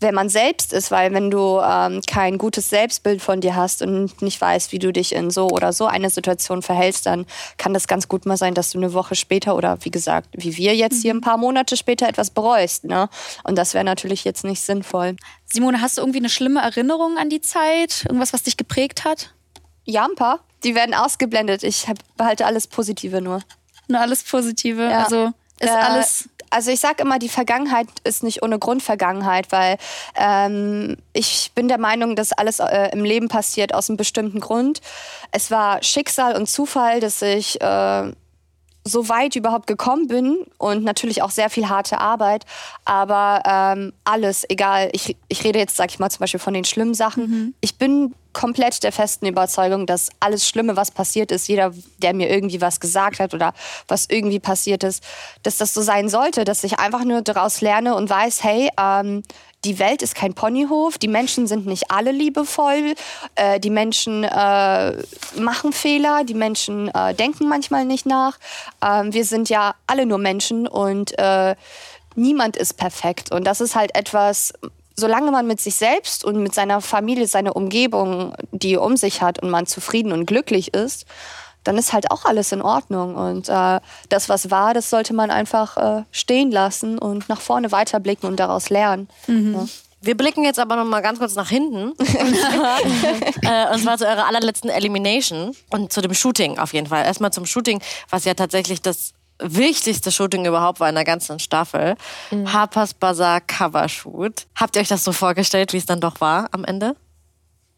wer 0.02 0.12
man 0.12 0.30
selbst 0.30 0.74
ist, 0.74 0.92
weil 0.92 1.14
wenn 1.14 1.32
du 1.32 1.62
ähm, 1.64 2.02
kein 2.06 2.38
gutes 2.38 2.70
Selbstbild 2.70 3.22
von 3.22 3.40
dir 3.40 3.56
hast 3.56 3.82
und 3.82 4.22
nicht 4.22 4.42
weißt, 4.42 4.72
wie 4.72 4.80
du 4.80 4.92
dich 4.92 5.14
in 5.14 5.30
so 5.30 5.48
oder 5.48 5.72
so 5.72 5.86
eine 5.86 6.10
Situation 6.10 6.62
verhältst, 6.62 7.06
dann 7.06 7.26
kann 7.58 7.74
das 7.74 7.88
ganz 7.88 8.08
gut 8.08 8.26
mal 8.26 8.36
sein, 8.36 8.56
dass 8.56 8.72
du 8.72 8.80
eine 8.80 8.94
Woche 8.94 9.16
später 9.16 9.56
oder 9.56 9.78
wie 9.82 9.92
gesagt, 9.92 10.30
wie 10.34 10.58
wir 10.58 10.76
jetzt 10.76 11.02
hier 11.04 11.14
ein 11.14 11.22
paar 11.22 11.38
Monate 11.38 11.78
später 11.78 12.10
etwas 12.10 12.32
bereust. 12.32 12.84
Ne? 12.84 13.10
Und 13.44 13.58
das 13.58 13.74
wäre 13.74 13.86
natürlich 13.86 14.24
jetzt 14.24 14.44
nicht 14.44 14.62
sinnvoll. 14.62 15.16
Simone, 15.46 15.82
hast 15.82 15.98
du 15.98 16.02
irgendwie 16.02 16.20
eine 16.20 16.30
schlimme 16.30 16.62
Erinnerung 16.62 17.18
an 17.18 17.30
die 17.30 17.42
Zeit? 17.42 18.06
Irgendwas, 18.06 18.34
was 18.34 18.44
dich 18.44 18.58
geprägt 18.58 19.06
hat? 19.06 19.34
Ja, 19.86 20.06
ein 20.06 20.16
paar. 20.16 20.40
Die 20.64 20.76
werden 20.76 20.96
ausgeblendet. 20.96 21.64
Ich 21.64 21.88
hab, 21.88 21.98
behalte 22.18 22.46
alles 22.46 22.68
Positive 22.68 23.22
nur. 23.22 23.42
Nur 23.88 24.00
alles 24.00 24.24
Positive? 24.24 24.84
Ja. 24.84 25.04
Also 25.04 25.32
ist 25.62 25.70
Äh, 25.70 25.74
alles. 25.74 26.30
Also 26.54 26.70
ich 26.70 26.82
sage 26.82 27.02
immer, 27.04 27.18
die 27.18 27.30
Vergangenheit 27.30 27.88
ist 28.04 28.24
nicht 28.24 28.44
ohne 28.44 28.60
Grund 28.60 28.84
Vergangenheit, 28.84 29.54
weil 29.54 29.78
ähm, 30.16 30.98
ich 31.14 31.52
bin 31.56 31.70
der 31.70 31.78
Meinung, 31.78 32.18
dass 32.18 32.34
alles 32.34 32.60
äh, 32.60 32.90
im 32.92 33.06
Leben 33.06 33.30
passiert 33.30 33.74
aus 33.74 33.90
einem 33.90 33.96
bestimmten 33.96 34.42
Grund. 34.42 34.82
Es 35.32 35.50
war 35.50 35.82
Schicksal 35.82 36.36
und 36.36 36.50
Zufall, 36.50 37.00
dass 37.00 37.22
ich 37.22 37.62
äh, 37.62 38.12
so 38.84 39.08
weit 39.08 39.36
überhaupt 39.38 39.68
gekommen 39.68 40.08
bin 40.08 40.46
und 40.58 40.84
natürlich 40.84 41.22
auch 41.22 41.30
sehr 41.30 41.50
viel 41.50 41.70
harte 41.70 42.00
Arbeit, 42.00 42.46
aber 42.84 43.44
ähm, 43.46 43.94
alles, 44.04 44.44
egal, 44.50 44.90
ich, 44.92 45.16
ich 45.28 45.44
rede 45.44 45.60
jetzt, 45.60 45.78
sag 45.78 45.92
ich 45.92 46.00
mal, 46.00 46.10
zum 46.10 46.20
Beispiel 46.20 46.40
von 46.40 46.54
den 46.54 46.66
schlimmen 46.66 46.96
Sachen. 46.96 47.24
Ich 47.62 47.78
bin 47.78 48.14
komplett 48.34 48.84
der 48.84 48.92
festen 48.92 49.26
Überzeugung, 49.26 49.86
dass 49.86 50.10
alles 50.20 50.48
Schlimme, 50.48 50.76
was 50.76 50.92
passiert 50.92 51.32
ist, 51.32 51.48
jeder, 51.48 51.74
der 51.98 52.14
mir 52.14 52.30
irgendwie 52.30 52.62
was 52.62 52.80
gesagt 52.80 53.20
hat 53.20 53.34
oder 53.34 53.54
was 53.88 54.06
irgendwie 54.10 54.40
passiert 54.40 54.84
ist, 54.84 55.04
dass 55.44 55.58
das 55.58 55.74
so 55.74 55.82
sein 55.82 56.10
sollte, 56.10 56.44
dass 56.44 56.64
ich 56.64 56.80
einfach 56.80 57.04
nur 57.04 57.22
daraus 57.22 57.62
lerne 57.62 57.96
und 57.96 58.10
weiß, 58.10 58.44
hey, 58.44 58.70
ähm, 58.80 59.24
die 59.64 59.78
Welt 59.78 60.02
ist 60.02 60.16
kein 60.16 60.34
Ponyhof, 60.34 60.98
die 60.98 61.08
Menschen 61.08 61.46
sind 61.46 61.68
nicht 61.68 61.92
alle 61.92 62.12
liebevoll, 62.12 62.96
äh, 63.36 63.60
die 63.60 63.70
Menschen 63.70 64.24
äh, 64.24 64.98
machen 65.36 65.72
Fehler, 65.72 66.24
die 66.24 66.34
Menschen 66.34 66.88
äh, 66.88 67.14
denken 67.14 67.48
manchmal 67.48 67.86
nicht 67.86 68.06
nach. 68.06 68.40
Ähm, 68.84 69.14
wir 69.14 69.26
sind 69.26 69.50
ja 69.50 69.76
alle 69.86 70.06
nur 70.06 70.18
Menschen 70.18 70.68
und 70.68 71.18
äh, 71.20 71.56
niemand 72.16 72.58
ist 72.58 72.76
perfekt. 72.76 73.32
Und 73.32 73.46
das 73.46 73.62
ist 73.62 73.76
halt 73.76 73.96
etwas, 73.96 74.54
solange 74.96 75.32
man 75.32 75.48
mit 75.48 75.60
sich 75.60 75.76
selbst 75.76 76.24
und 76.24 76.42
mit 76.42 76.54
seiner 76.54 76.82
Familie, 76.82 77.28
seiner 77.28 77.56
Umgebung 77.56 78.34
die 78.52 78.78
um 78.78 78.98
sich 78.98 79.22
hat 79.22 79.42
und 79.42 79.50
man 79.50 79.66
zufrieden 79.66 80.12
und 80.12 80.26
glücklich 80.26 80.74
ist, 80.74 81.06
dann 81.64 81.78
ist 81.78 81.94
halt 81.94 82.12
auch 82.12 82.26
alles 82.26 82.52
in 82.52 82.62
Ordnung. 82.62 83.16
Und 83.16 83.50
äh, 83.50 83.80
das, 84.10 84.30
was 84.30 84.50
war, 84.50 84.74
das 84.74 84.90
sollte 84.90 85.14
man 85.14 85.30
einfach 85.30 85.78
äh, 85.78 86.04
stehen 86.12 86.52
lassen 86.52 86.98
und 86.98 87.30
nach 87.30 87.42
vorne 87.42 87.72
weiterblicken 87.72 88.28
und 88.28 88.40
daraus 88.40 88.70
lernen. 88.70 89.08
Mhm. 89.28 89.54
Ja. 89.54 89.66
Wir 90.04 90.18
blicken 90.18 90.44
jetzt 90.44 90.58
aber 90.58 90.76
noch 90.76 90.86
mal 90.86 91.02
ganz 91.02 91.20
kurz 91.20 91.36
nach 91.36 91.50
hinten. 91.50 91.94
äh, 93.44 93.74
und 93.74 93.84
zwar 93.84 94.00
zu 94.00 94.08
eurer 94.08 94.26
allerletzten 94.26 94.72
Elimination 94.72 95.56
und 95.70 95.94
zu 95.94 96.02
dem 96.02 96.16
Shooting 96.16 96.58
auf 96.58 96.74
jeden 96.74 96.88
Fall. 96.88 97.06
Erstmal 97.06 97.32
zum 97.32 97.46
Shooting, 97.46 97.82
was 98.10 98.26
ja 98.26 98.34
tatsächlich 98.34 98.82
das 98.82 99.14
wichtigste 99.42 100.12
Shooting 100.12 100.46
überhaupt 100.46 100.80
war 100.80 100.90
in 100.90 100.96
der 100.96 101.04
ganzen 101.04 101.40
Staffel. 101.40 101.96
Mhm. 102.32 102.52
Harper's 102.54 102.94
Bazaar 102.94 103.42
Covershoot. 103.42 104.48
Habt 104.56 104.76
ihr 104.76 104.82
euch 104.82 104.88
das 104.88 105.04
so 105.04 105.12
vorgestellt, 105.12 105.74
wie 105.74 105.78
es 105.78 105.86
dann 105.86 106.00
doch 106.00 106.22
war 106.22 106.50
am 106.52 106.64
Ende? 106.64 106.96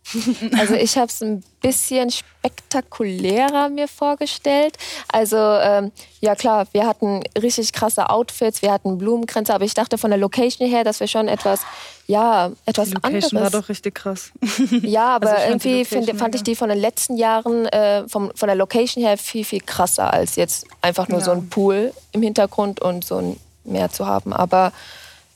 Also 0.58 0.76
ich 0.76 0.98
habe 0.98 1.08
es 1.08 1.22
ein 1.22 1.44
bisschen 1.62 2.12
spektakulärer 2.12 3.70
mir 3.70 3.88
vorgestellt. 3.88 4.78
Also 5.12 5.38
ähm, 5.38 5.92
ja 6.20 6.36
klar, 6.36 6.68
wir 6.72 6.86
hatten 6.86 7.24
richtig 7.42 7.74
krasse 7.74 8.10
Outfits, 8.10 8.62
wir 8.62 8.72
hatten 8.72 8.98
Blumenkränze, 8.98 9.54
aber 9.54 9.66
ich 9.66 9.74
dachte 9.74 9.98
von 9.98 10.12
der 10.12 10.20
Location 10.20 10.68
her, 10.68 10.84
dass 10.84 11.00
wir 11.00 11.08
schon 11.08 11.28
etwas, 11.28 11.62
ja, 12.08 12.52
etwas 12.66 12.90
die 12.90 12.96
Location 12.96 13.38
anderes. 13.38 13.54
war 13.54 13.62
doch 13.62 13.70
richtig 13.70 13.96
krass. 13.96 14.32
Ja, 14.82 15.16
aber 15.16 15.32
also 15.32 15.48
irgendwie 15.48 15.86
find, 15.86 16.18
fand 16.18 16.36
ich 16.36 16.44
die 16.44 16.56
von 16.56 16.70
den 16.70 16.80
letzten 16.80 17.18
Jahren 17.18 17.66
äh, 17.68 18.08
vom, 18.08 18.32
von 18.36 18.48
der 18.48 18.56
Location 18.56 19.04
her 19.04 19.18
viel, 19.18 19.46
viel 19.46 19.62
krasser 19.62 20.14
als 20.14 20.36
jetzt 20.36 20.68
einfach 20.82 21.08
nur 21.08 21.20
ja. 21.20 21.26
so 21.26 21.32
ein 21.32 21.50
Pool 21.50 21.94
im 22.12 22.22
Hintergrund 22.22 22.82
und 22.82 23.06
so 23.06 23.18
ein 23.18 23.40
Meer 23.64 23.90
zu 23.90 24.06
haben. 24.06 24.34
Aber 24.34 24.74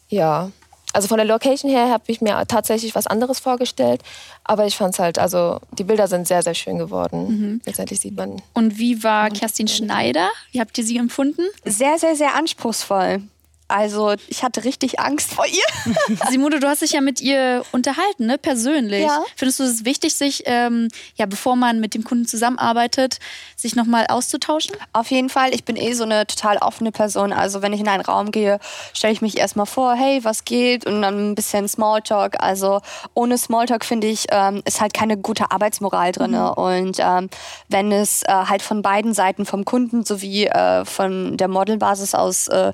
ja, 0.10 0.52
also 0.94 1.08
von 1.08 1.18
der 1.18 1.26
Location 1.26 1.70
her 1.70 1.90
habe 1.90 2.04
ich 2.08 2.22
mir 2.22 2.42
tatsächlich 2.48 2.96
was 2.96 3.08
anderes 3.08 3.40
vorgestellt, 3.40 4.02
aber 4.44 4.66
ich 4.66 4.78
fand 4.78 4.94
es 4.94 5.00
halt, 5.00 5.20
also 5.20 5.60
die 5.78 5.84
Bilder 5.84 6.08
sind 6.08 6.28
sehr, 6.28 6.42
sehr 6.42 6.54
schön 6.54 6.78
geworden. 6.78 7.28
Mhm. 7.28 7.62
Letztendlich 7.66 8.00
sieht 8.00 8.16
man. 8.16 8.42
Und 8.54 8.78
wie 8.78 9.04
war 9.04 9.30
Kerstin 9.30 9.68
Schneider? 9.68 10.30
Wie 10.52 10.60
habt 10.60 10.78
ihr 10.78 10.84
sie 10.84 10.98
empfunden? 10.98 11.44
Sehr, 11.66 12.00
sehr, 12.00 12.16
sehr 12.16 12.36
anspruchsvoll. 12.36 13.22
Also 13.68 14.16
ich 14.28 14.44
hatte 14.44 14.64
richtig 14.64 15.00
Angst 15.00 15.34
vor 15.34 15.46
ihr. 15.46 16.18
Simone, 16.30 16.60
du 16.60 16.68
hast 16.68 16.82
dich 16.82 16.94
ja 16.94 17.02
mit 17.02 17.22
ihr 17.22 17.64
unterhalten, 17.72 18.26
ne? 18.26 18.38
persönlich. 18.38 19.04
Ja. 19.04 19.24
Findest 19.36 19.60
du 19.60 19.64
es 19.64 19.86
wichtig, 19.86 20.16
sich, 20.16 20.44
ähm, 20.46 20.88
ja, 21.16 21.26
bevor 21.26 21.56
man 21.56 21.80
mit 21.80 21.94
dem 21.94 22.04
Kunden 22.04 22.26
zusammenarbeitet, 22.26 23.20
sich 23.56 23.76
nochmal 23.76 24.06
auszutauschen? 24.08 24.76
Auf 24.94 25.12
jeden 25.12 25.30
Fall. 25.30 25.54
Ich 25.54 25.66
bin 25.66 25.76
eh 25.76 25.94
so 25.94 26.04
eine 26.04 26.26
total 26.28 26.58
offene 26.58 26.92
Person. 26.92 27.34
Also 27.34 27.62
wenn 27.62 27.74
ich 27.74 27.82
in 27.82 27.88
einen 27.88 28.04
Raum 28.04 28.32
gehe, 28.32 28.60
stelle 28.94 29.14
ich 29.14 29.22
mich 29.22 29.38
erstmal 29.38 29.66
vor, 29.66 29.96
hey, 29.96 30.24
was 30.24 30.46
geht? 30.46 30.86
Und 30.86 31.02
dann 31.02 31.32
ein 31.32 31.36
bisschen 31.36 31.68
Smalltalk. 31.68 32.42
Also 32.42 32.82
ohne 33.14 33.38
Smalltalk, 33.38 33.84
finde 33.84 34.08
ich, 34.08 34.28
ähm, 34.32 34.62
ist 34.66 34.80
halt 34.80 34.94
keine 34.94 35.18
gute 35.18 35.52
Arbeitsmoral 35.52 36.12
drin. 36.12 36.32
Mhm. 36.32 36.50
Und 36.50 36.98
ähm, 37.00 37.30
wenn 37.68 37.92
es 37.92 38.24
äh, 38.24 38.32
halt 38.32 38.62
von 38.62 38.82
beiden 38.82 39.14
Seiten, 39.14 39.46
vom 39.46 39.66
Kunden 39.66 40.06
sowie 40.06 40.46
äh, 40.46 40.86
von 40.86 41.38
der 41.38 41.48
Modelbasis 41.48 42.16
aus 42.16 42.48
äh, 42.48 42.72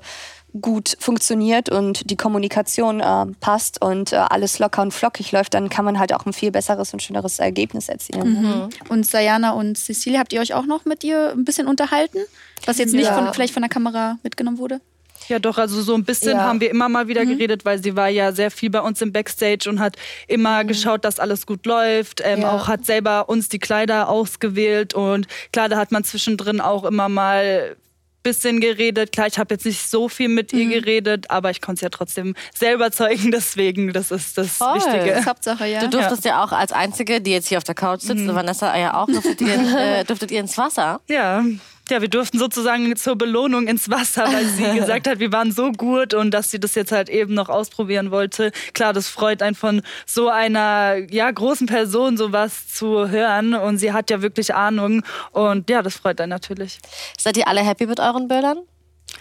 gut 0.60 0.96
funktioniert 1.00 1.68
und 1.68 2.10
die 2.10 2.16
Kommunikation 2.16 3.00
äh, 3.00 3.26
passt 3.40 3.82
und 3.82 4.12
äh, 4.12 4.16
alles 4.16 4.58
locker 4.58 4.82
und 4.82 4.92
flockig 4.92 5.32
läuft, 5.32 5.54
dann 5.54 5.68
kann 5.68 5.84
man 5.84 5.98
halt 5.98 6.12
auch 6.12 6.26
ein 6.26 6.32
viel 6.32 6.52
besseres 6.52 6.92
und 6.92 7.02
schöneres 7.02 7.38
Ergebnis 7.38 7.88
erzielen. 7.88 8.42
Mhm. 8.42 8.68
Und 8.88 9.04
Sayana 9.06 9.52
und 9.52 9.76
Cecilia, 9.76 10.20
habt 10.20 10.32
ihr 10.32 10.40
euch 10.40 10.54
auch 10.54 10.66
noch 10.66 10.84
mit 10.84 11.02
ihr 11.02 11.32
ein 11.32 11.44
bisschen 11.44 11.66
unterhalten? 11.66 12.18
Was 12.66 12.78
jetzt 12.78 12.94
nicht 12.94 13.06
ja. 13.06 13.14
von, 13.14 13.34
vielleicht 13.34 13.52
von 13.52 13.62
der 13.62 13.68
Kamera 13.68 14.18
mitgenommen 14.22 14.58
wurde? 14.58 14.80
Ja, 15.28 15.38
doch, 15.38 15.58
also 15.58 15.80
so 15.82 15.94
ein 15.94 16.04
bisschen 16.04 16.36
ja. 16.36 16.42
haben 16.42 16.60
wir 16.60 16.70
immer 16.70 16.88
mal 16.88 17.08
wieder 17.08 17.24
mhm. 17.24 17.30
geredet, 17.30 17.64
weil 17.64 17.82
sie 17.82 17.96
war 17.96 18.08
ja 18.08 18.32
sehr 18.32 18.50
viel 18.50 18.70
bei 18.70 18.80
uns 18.80 19.00
im 19.00 19.12
Backstage 19.12 19.68
und 19.68 19.80
hat 19.80 19.96
immer 20.28 20.62
mhm. 20.62 20.68
geschaut, 20.68 21.04
dass 21.04 21.18
alles 21.18 21.46
gut 21.46 21.66
läuft. 21.66 22.20
Ähm, 22.22 22.42
ja. 22.42 22.52
Auch 22.52 22.68
hat 22.68 22.84
selber 22.84 23.28
uns 23.28 23.48
die 23.48 23.58
Kleider 23.58 24.08
ausgewählt 24.08 24.94
und 24.94 25.26
klar, 25.52 25.68
da 25.68 25.78
hat 25.78 25.92
man 25.92 26.04
zwischendrin 26.04 26.60
auch 26.60 26.84
immer 26.84 27.08
mal 27.08 27.76
bisschen 28.24 28.60
geredet. 28.60 29.12
Klar, 29.12 29.28
ich 29.28 29.38
habe 29.38 29.54
jetzt 29.54 29.64
nicht 29.64 29.88
so 29.88 30.08
viel 30.08 30.28
mit 30.28 30.52
mhm. 30.52 30.58
ihr 30.58 30.80
geredet, 30.80 31.30
aber 31.30 31.50
ich 31.50 31.60
konnte 31.60 31.78
es 31.78 31.80
ja 31.82 31.88
trotzdem 31.90 32.34
sehr 32.52 32.74
überzeugen. 32.74 33.30
Deswegen, 33.32 33.92
das 33.92 34.10
ist 34.10 34.36
das 34.36 34.56
Voll. 34.56 34.74
Wichtige. 34.74 35.10
Das 35.10 35.20
ist 35.20 35.26
Hauptsache, 35.26 35.66
ja. 35.66 35.80
Du 35.80 35.90
durftest 35.90 36.24
ja. 36.24 36.32
ja. 36.32 36.44
auch 36.44 36.50
als 36.50 36.72
Einzige, 36.72 37.20
die 37.20 37.30
jetzt 37.30 37.48
hier 37.48 37.58
auf 37.58 37.64
der 37.64 37.76
Couch 37.76 38.00
sitzt, 38.00 38.24
mhm. 38.24 38.34
Vanessa 38.34 38.76
ja 38.76 38.94
auch, 38.94 39.06
durftet 39.06 39.40
ihr, 39.40 39.54
äh, 39.78 40.04
durftet 40.04 40.32
ihr 40.32 40.40
ins 40.40 40.58
Wasser. 40.58 41.00
Ja, 41.08 41.44
ja, 41.90 42.00
wir 42.00 42.08
durften 42.08 42.38
sozusagen 42.38 42.94
zur 42.96 43.16
Belohnung 43.16 43.66
ins 43.66 43.90
Wasser, 43.90 44.24
weil 44.24 44.46
sie 44.46 44.64
gesagt 44.78 45.06
hat, 45.06 45.18
wir 45.18 45.32
waren 45.32 45.52
so 45.52 45.70
gut 45.72 46.14
und 46.14 46.32
dass 46.32 46.50
sie 46.50 46.58
das 46.58 46.74
jetzt 46.74 46.92
halt 46.92 47.08
eben 47.08 47.34
noch 47.34 47.48
ausprobieren 47.48 48.10
wollte. 48.10 48.52
Klar, 48.72 48.92
das 48.92 49.08
freut 49.08 49.42
einen 49.42 49.54
von 49.54 49.82
so 50.06 50.28
einer 50.28 50.96
ja, 51.10 51.30
großen 51.30 51.66
Person 51.66 52.16
sowas 52.16 52.68
zu 52.68 53.08
hören 53.08 53.54
und 53.54 53.78
sie 53.78 53.92
hat 53.92 54.10
ja 54.10 54.22
wirklich 54.22 54.54
Ahnung 54.54 55.02
und 55.32 55.68
ja, 55.68 55.82
das 55.82 55.96
freut 55.96 56.20
einen 56.20 56.30
natürlich. 56.30 56.78
Seid 57.18 57.36
ihr 57.36 57.48
alle 57.48 57.60
happy 57.60 57.86
mit 57.86 58.00
euren 58.00 58.28
Bildern? 58.28 58.58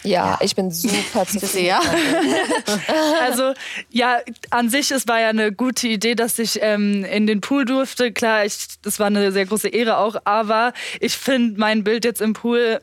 Ja, 0.03 0.31
ja, 0.31 0.39
ich 0.41 0.55
bin 0.55 0.71
super 0.71 1.25
zufrieden. 1.27 1.67
Ja? 1.67 1.81
also 3.21 3.53
ja, 3.89 4.19
an 4.49 4.69
sich 4.69 4.91
es 4.91 5.07
war 5.07 5.19
ja 5.19 5.29
eine 5.29 5.51
gute 5.51 5.87
Idee, 5.87 6.15
dass 6.15 6.39
ich 6.39 6.59
ähm, 6.61 7.05
in 7.05 7.27
den 7.27 7.41
Pool 7.41 7.65
durfte. 7.65 8.11
Klar, 8.11 8.45
ich, 8.45 8.67
das 8.81 8.99
war 8.99 9.07
eine 9.07 9.31
sehr 9.31 9.45
große 9.45 9.69
Ehre 9.69 9.97
auch, 9.97 10.15
aber 10.25 10.73
ich 10.99 11.15
finde 11.15 11.59
mein 11.59 11.83
Bild 11.83 12.05
jetzt 12.05 12.21
im 12.21 12.33
Pool 12.33 12.81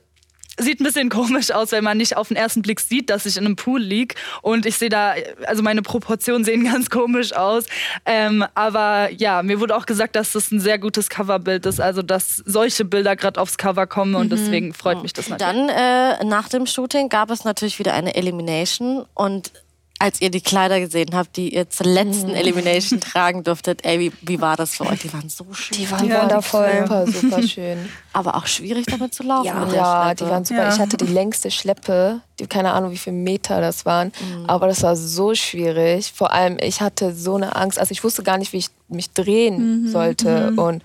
sieht 0.64 0.81
ein 0.81 0.85
bisschen 0.85 1.09
komisch 1.09 1.51
aus, 1.51 1.73
wenn 1.73 1.85
man 1.85 1.99
nicht 1.99 2.16
auf 2.16 2.29
den 2.29 2.37
ersten 2.37 2.62
Blick 2.62 2.81
sieht, 2.81 3.11
dass 3.11 3.27
ich 3.27 3.37
in 3.37 3.44
einem 3.44 3.57
Pool 3.57 3.81
liege. 3.81 4.14
Und 4.42 4.66
ich 4.66 4.77
sehe 4.77 4.88
da, 4.88 5.14
also 5.46 5.62
meine 5.62 5.83
Proportionen 5.83 6.44
sehen 6.44 6.64
ganz 6.73 6.90
komisch 6.90 7.33
aus. 7.33 7.64
Ähm, 8.07 8.44
aber 8.55 9.11
ja, 9.11 9.42
mir 9.42 9.61
wurde 9.61 9.77
auch 9.77 9.87
gesagt, 9.87 10.16
dass 10.16 10.33
das 10.33 10.51
ein 10.51 10.61
sehr 10.61 10.79
gutes 10.79 11.09
Coverbild 11.09 11.66
ist. 11.66 11.81
Also, 11.81 12.03
dass 12.03 12.37
solche 12.37 12.85
Bilder 12.85 13.16
gerade 13.16 13.40
aufs 13.40 13.59
Cover 13.59 13.87
kommen 13.87 14.14
und 14.14 14.27
mhm. 14.27 14.31
deswegen 14.31 14.75
freut 14.75 15.03
mich 15.03 15.12
das 15.12 15.29
natürlich. 15.29 15.68
Dann 15.68 16.20
äh, 16.20 16.25
nach 16.25 16.49
dem 16.49 16.66
Shooting 16.66 17.09
gab 17.09 17.31
es 17.31 17.44
natürlich 17.44 17.79
wieder 17.79 17.94
eine 17.94 18.14
Elimination 18.14 19.05
und 19.14 19.53
als 20.00 20.20
ihr 20.22 20.30
die 20.30 20.40
Kleider 20.40 20.80
gesehen 20.80 21.10
habt, 21.12 21.36
die 21.36 21.54
ihr 21.54 21.68
zur 21.68 21.84
letzten 21.84 22.28
mhm. 22.28 22.34
Elimination 22.34 23.00
tragen 23.00 23.44
durftet, 23.44 23.84
ey, 23.84 24.00
wie, 24.00 24.12
wie 24.22 24.40
war 24.40 24.56
das 24.56 24.76
für 24.76 24.86
euch? 24.86 25.00
Die 25.00 25.12
waren 25.12 25.28
so 25.28 25.46
schön. 25.52 25.76
Die 25.76 25.90
waren 25.90 26.08
ja, 26.08 26.22
wundervoll. 26.22 26.84
Super, 26.86 27.06
super 27.06 27.42
schön. 27.42 27.88
Aber 28.14 28.34
auch 28.36 28.46
schwierig 28.46 28.86
damit 28.86 29.14
zu 29.14 29.22
laufen. 29.22 29.46
Ja, 29.46 29.72
ja 29.72 30.14
die 30.14 30.24
waren 30.24 30.46
super. 30.46 30.62
Ja. 30.62 30.72
Ich 30.72 30.80
hatte 30.80 30.96
die 30.96 31.06
längste 31.06 31.50
Schleppe, 31.50 32.22
die, 32.38 32.46
keine 32.46 32.72
Ahnung, 32.72 32.92
wie 32.92 32.96
viele 32.96 33.14
Meter 33.14 33.60
das 33.60 33.84
waren. 33.84 34.10
Mhm. 34.20 34.46
Aber 34.46 34.68
das 34.68 34.82
war 34.82 34.96
so 34.96 35.34
schwierig. 35.34 36.12
Vor 36.14 36.32
allem, 36.32 36.56
ich 36.62 36.80
hatte 36.80 37.14
so 37.14 37.36
eine 37.36 37.54
Angst. 37.54 37.78
Also 37.78 37.92
ich 37.92 38.02
wusste 38.02 38.22
gar 38.22 38.38
nicht, 38.38 38.54
wie 38.54 38.58
ich 38.58 38.68
mich 38.88 39.12
drehen 39.12 39.82
mhm. 39.82 39.88
sollte. 39.90 40.52
Mhm. 40.52 40.58
Und 40.58 40.82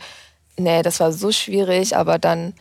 nee, 0.57 0.81
das 0.81 0.99
war 0.99 1.13
so 1.13 1.31
schwierig. 1.31 1.95
Aber 1.95 2.19
dann 2.19 2.53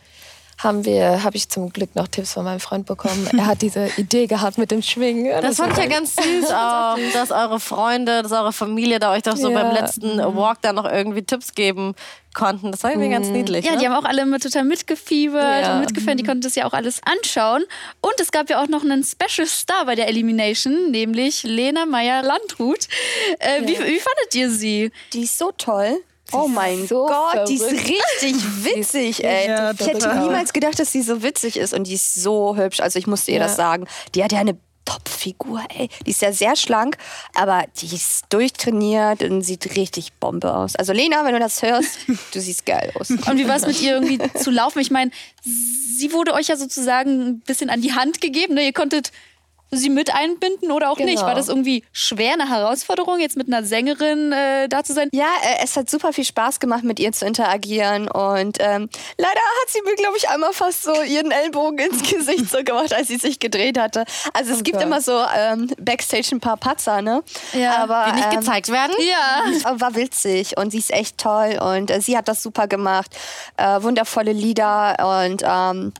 haben 0.57 0.85
wir, 0.85 1.23
habe 1.23 1.35
ich 1.35 1.49
zum 1.49 1.71
Glück 1.71 1.95
noch 1.95 2.07
Tipps 2.07 2.33
von 2.33 2.45
meinem 2.45 2.59
Freund 2.59 2.85
bekommen. 2.85 3.27
Er 3.37 3.45
hat 3.45 3.61
diese 3.61 3.89
Idee 3.97 4.27
gehabt 4.27 4.57
mit 4.57 4.71
dem 4.71 4.81
Schwingen. 4.81 5.25
Das, 5.25 5.41
das 5.41 5.57
fand 5.57 5.73
ich 5.73 5.77
ja 5.77 5.87
ganz 5.87 6.15
süß 6.15 6.51
auch, 6.51 6.97
dass 7.13 7.31
eure 7.31 7.59
Freunde, 7.59 8.23
dass 8.23 8.31
eure 8.31 8.53
Familie 8.53 8.99
da 8.99 9.11
euch 9.11 9.23
doch 9.23 9.35
so 9.35 9.49
ja. 9.49 9.61
beim 9.61 9.73
letzten 9.73 10.17
Walk 10.17 10.61
da 10.61 10.73
noch 10.73 10.85
irgendwie 10.85 11.23
Tipps 11.23 11.53
geben 11.53 11.93
konnten. 12.33 12.71
Das 12.71 12.83
war 12.83 12.91
irgendwie 12.91 13.07
mhm. 13.07 13.13
ganz 13.13 13.27
niedlich. 13.27 13.65
Ja, 13.65 13.73
ne? 13.73 13.77
die 13.79 13.87
haben 13.87 13.95
auch 13.95 14.07
alle 14.07 14.21
immer 14.21 14.39
total 14.39 14.63
mitgefiebert 14.63 15.65
ja. 15.65 15.73
und 15.73 15.81
mitgefeiert. 15.81 16.19
Die 16.19 16.23
konnten 16.23 16.41
das 16.41 16.55
ja 16.55 16.65
auch 16.65 16.73
alles 16.73 17.01
anschauen. 17.03 17.63
Und 18.01 18.13
es 18.19 18.31
gab 18.31 18.49
ja 18.49 18.61
auch 18.61 18.67
noch 18.67 18.83
einen 18.83 19.03
Special 19.03 19.47
Star 19.47 19.85
bei 19.85 19.95
der 19.95 20.07
Elimination, 20.07 20.91
nämlich 20.91 21.43
Lena 21.43 21.85
Meyer-Landrut. 21.85 22.87
Äh, 23.39 23.61
ja. 23.61 23.67
wie, 23.67 23.73
wie 23.73 23.99
fandet 23.99 24.35
ihr 24.35 24.49
sie? 24.49 24.91
Die 25.13 25.23
ist 25.23 25.37
so 25.37 25.51
toll. 25.57 26.01
Oh 26.31 26.47
mein 26.47 26.87
so 26.87 27.05
Gott, 27.05 27.31
verrückt. 27.31 27.49
die 27.49 27.55
ist 27.55 27.71
richtig 27.71 28.35
witzig, 28.63 29.23
ey. 29.23 29.47
Ja, 29.47 29.71
ich 29.71 29.85
hätte 29.85 30.07
niemals 30.15 30.53
gedacht, 30.53 30.79
dass 30.79 30.91
sie 30.91 31.01
so 31.01 31.21
witzig 31.21 31.57
ist 31.57 31.73
und 31.73 31.87
die 31.87 31.93
ist 31.93 32.15
so 32.15 32.55
hübsch. 32.55 32.79
Also 32.79 32.97
ich 32.99 33.07
musste 33.07 33.31
ihr 33.31 33.37
ja. 33.37 33.43
das 33.43 33.55
sagen. 33.55 33.85
Die 34.15 34.23
hat 34.23 34.31
ja 34.31 34.39
eine 34.39 34.57
Top-Figur, 34.85 35.61
ey. 35.75 35.89
Die 36.05 36.11
ist 36.11 36.21
ja 36.21 36.31
sehr 36.31 36.55
schlank, 36.55 36.97
aber 37.33 37.65
die 37.77 37.93
ist 37.93 38.25
durchtrainiert 38.29 39.23
und 39.23 39.41
sieht 39.41 39.75
richtig 39.75 40.13
Bombe 40.13 40.55
aus. 40.55 40.75
Also 40.75 40.93
Lena, 40.93 41.25
wenn 41.25 41.33
du 41.33 41.39
das 41.39 41.61
hörst, 41.61 41.97
du 42.33 42.39
siehst 42.39 42.65
geil 42.65 42.91
aus. 42.99 43.09
Und 43.09 43.37
wie 43.37 43.47
war 43.47 43.55
es 43.55 43.65
mit 43.65 43.81
ihr 43.81 43.93
irgendwie 43.95 44.19
zu 44.37 44.51
laufen? 44.51 44.79
Ich 44.79 44.91
meine, 44.91 45.11
sie 45.43 46.13
wurde 46.13 46.33
euch 46.33 46.47
ja 46.47 46.55
sozusagen 46.55 47.27
ein 47.27 47.39
bisschen 47.39 47.69
an 47.69 47.81
die 47.81 47.93
Hand 47.93 48.21
gegeben. 48.21 48.53
Ne? 48.53 48.65
Ihr 48.65 48.73
konntet 48.73 49.11
sie 49.71 49.89
mit 49.89 50.13
einbinden 50.13 50.71
oder 50.71 50.91
auch 50.91 50.97
genau. 50.97 51.09
nicht? 51.09 51.21
War 51.21 51.29
genau. 51.29 51.37
das 51.37 51.49
irgendwie 51.49 51.83
schwer, 51.91 52.33
eine 52.33 52.49
Herausforderung, 52.49 53.19
jetzt 53.19 53.37
mit 53.37 53.47
einer 53.47 53.63
Sängerin 53.63 54.31
äh, 54.31 54.67
da 54.69 54.83
zu 54.83 54.93
sein? 54.93 55.09
Ja, 55.11 55.27
äh, 55.43 55.63
es 55.63 55.75
hat 55.75 55.89
super 55.89 56.13
viel 56.13 56.23
Spaß 56.23 56.59
gemacht, 56.59 56.83
mit 56.83 56.99
ihr 56.99 57.11
zu 57.11 57.25
interagieren. 57.25 58.07
Und 58.07 58.57
ähm, 58.59 58.89
leider 59.17 59.39
hat 59.39 59.69
sie 59.69 59.81
mir, 59.83 59.95
glaube 59.95 60.17
ich, 60.17 60.29
einmal 60.29 60.53
fast 60.53 60.83
so 60.83 61.01
ihren 61.01 61.31
Ellbogen 61.31 61.79
ins 61.79 62.03
Gesicht 62.09 62.49
so 62.49 62.63
gemacht, 62.63 62.93
als 62.93 63.07
sie 63.07 63.17
sich 63.17 63.39
gedreht 63.39 63.77
hatte. 63.77 64.05
Also 64.33 64.51
es 64.51 64.59
okay. 64.59 64.71
gibt 64.71 64.83
immer 64.83 65.01
so 65.01 65.19
ähm, 65.35 65.69
Backstage 65.79 66.29
ein 66.31 66.39
paar 66.39 66.57
Patzer, 66.57 67.01
ne? 67.01 67.23
Ja, 67.53 67.77
aber, 67.77 68.05
die 68.09 68.15
nicht 68.15 68.33
ähm, 68.33 68.39
gezeigt 68.39 68.69
werden. 68.69 68.93
Ja. 68.99 69.79
War 69.79 69.95
witzig 69.95 70.57
und 70.57 70.71
sie 70.71 70.79
ist 70.79 70.91
echt 70.91 71.17
toll 71.17 71.59
und 71.61 71.91
äh, 71.91 72.01
sie 72.01 72.17
hat 72.17 72.27
das 72.27 72.41
super 72.41 72.67
gemacht. 72.67 73.15
Äh, 73.57 73.81
wundervolle 73.81 74.31
Lieder 74.31 75.23
und 75.23 75.43
ähm. 75.45 75.93